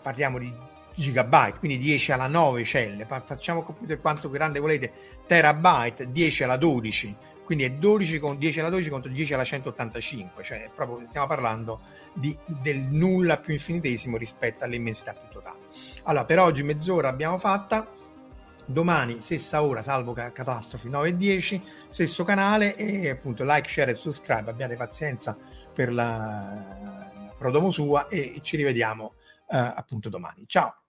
parliamo 0.01 0.37
di 0.37 0.53
gigabyte, 0.95 1.57
quindi 1.57 1.77
10 1.77 2.11
alla 2.11 2.27
9 2.27 2.63
celle, 2.63 3.05
facciamo 3.05 3.59
il 3.59 3.65
computer 3.65 3.99
quanto 3.99 4.29
grande 4.29 4.59
volete, 4.59 4.91
terabyte, 5.25 6.11
10 6.11 6.43
alla 6.43 6.57
12, 6.57 7.15
quindi 7.43 7.63
è 7.63 7.71
12 7.71 8.19
con 8.19 8.37
10 8.37 8.59
alla 8.59 8.69
12 8.69 8.89
contro 8.89 9.11
10 9.11 9.33
alla 9.33 9.43
185, 9.43 10.43
cioè 10.43 10.69
proprio 10.73 11.05
stiamo 11.05 11.27
parlando 11.27 11.81
di, 12.13 12.37
del 12.45 12.77
nulla 12.77 13.37
più 13.37 13.53
infinitesimo 13.53 14.17
rispetto 14.17 14.63
all'immensità 14.63 15.13
più 15.13 15.27
totale. 15.31 15.57
Allora, 16.03 16.25
per 16.25 16.39
oggi 16.39 16.63
mezz'ora 16.63 17.09
abbiamo 17.09 17.37
fatta, 17.37 17.87
domani 18.65 19.19
stessa 19.19 19.63
ora, 19.63 19.81
salvo 19.81 20.13
catastrofi 20.13 20.89
9 20.89 21.09
e 21.09 21.15
10, 21.15 21.63
stesso 21.89 22.23
canale 22.23 22.75
e 22.75 23.09
appunto 23.09 23.43
like, 23.43 23.69
share 23.69 23.91
e 23.91 23.95
subscribe, 23.95 24.49
abbiate 24.49 24.75
pazienza 24.75 25.37
per 25.73 25.91
la 25.91 27.11
prodomo 27.37 27.71
sua 27.71 28.07
e 28.07 28.39
ci 28.41 28.55
rivediamo 28.55 29.15
eh, 29.49 29.57
appunto 29.57 30.09
domani. 30.09 30.45
Ciao! 30.47 30.82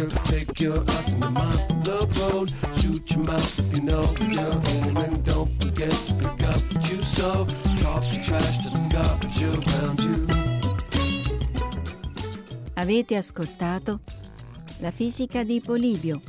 Your 0.00 0.10
trigger. 0.10 0.30
Take 0.30 0.60
your 0.60 0.78
eyes 0.78 1.12
and 1.12 1.36
your 1.86 2.06
the 2.06 2.20
road. 2.20 2.52
Shoot 2.80 3.10
your 3.10 3.24
mouth 3.24 3.74
you 3.74 3.82
know 3.82 4.02
where 4.02 4.30
you're 4.30 4.60
aiming. 4.68 5.22
Don't 5.22 5.50
forget 5.60 5.90
to 5.90 6.14
pick 6.14 6.42
up 6.48 6.60
what 6.72 6.90
you 6.90 7.02
sow. 7.02 7.46
Talk 7.76 8.04
your 8.12 8.24
trash 8.24 8.58
to 8.64 8.70
the 8.70 8.80
garbage 8.88 9.42
around 9.42 10.00
you. 10.00 10.26
Avete 12.74 13.16
ascoltato 13.16 14.00
La 14.78 14.90
fisica 14.90 15.44
di 15.44 15.60
Polibio, 15.60 16.22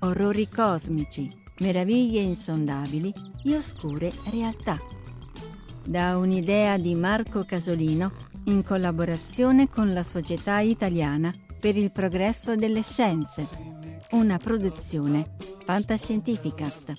orrori 0.00 0.46
cosmici, 0.48 1.32
meraviglie 1.60 2.20
insondabili 2.20 3.10
e 3.44 3.56
oscure 3.56 4.12
realtà. 4.30 4.78
Da 5.82 6.18
un'idea 6.18 6.76
di 6.76 6.94
Marco 6.94 7.44
Casolino 7.46 8.12
in 8.44 8.62
collaborazione 8.62 9.70
con 9.70 9.94
la 9.94 10.02
Società 10.02 10.60
Italiana 10.60 11.32
per 11.66 11.76
il 11.76 11.90
Progresso 11.90 12.54
delle 12.54 12.80
Scienze, 12.80 13.44
una 14.12 14.38
produzione 14.38 15.34
Fantascientificast. 15.64 16.92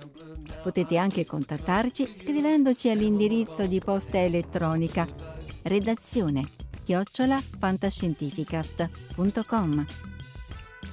Potete 0.63 0.95
anche 0.95 1.25
contattarci 1.25 2.13
scrivendoci 2.13 2.87
all'indirizzo 2.87 3.65
di 3.65 3.79
posta 3.79 4.23
elettronica 4.23 5.05
redazione 5.63 6.47
chiocciola 6.81 7.43
fantascientificast.com. 7.59 10.08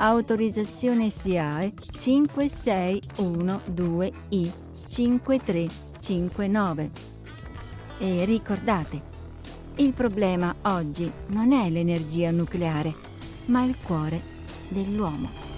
autorizzazione 0.00 1.10
SIAE 1.10 1.72
5612I 1.96 4.50
5359. 4.88 6.90
E 7.98 8.24
ricordate, 8.24 9.08
il 9.76 9.92
problema 9.92 10.54
oggi 10.62 11.12
non 11.26 11.52
è 11.52 11.68
l'energia 11.68 12.30
nucleare, 12.30 12.94
ma 13.46 13.62
il 13.64 13.76
cuore 13.82 14.22
dell'uomo. 14.68 15.49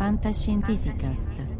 Fantascientificast. 0.00 1.59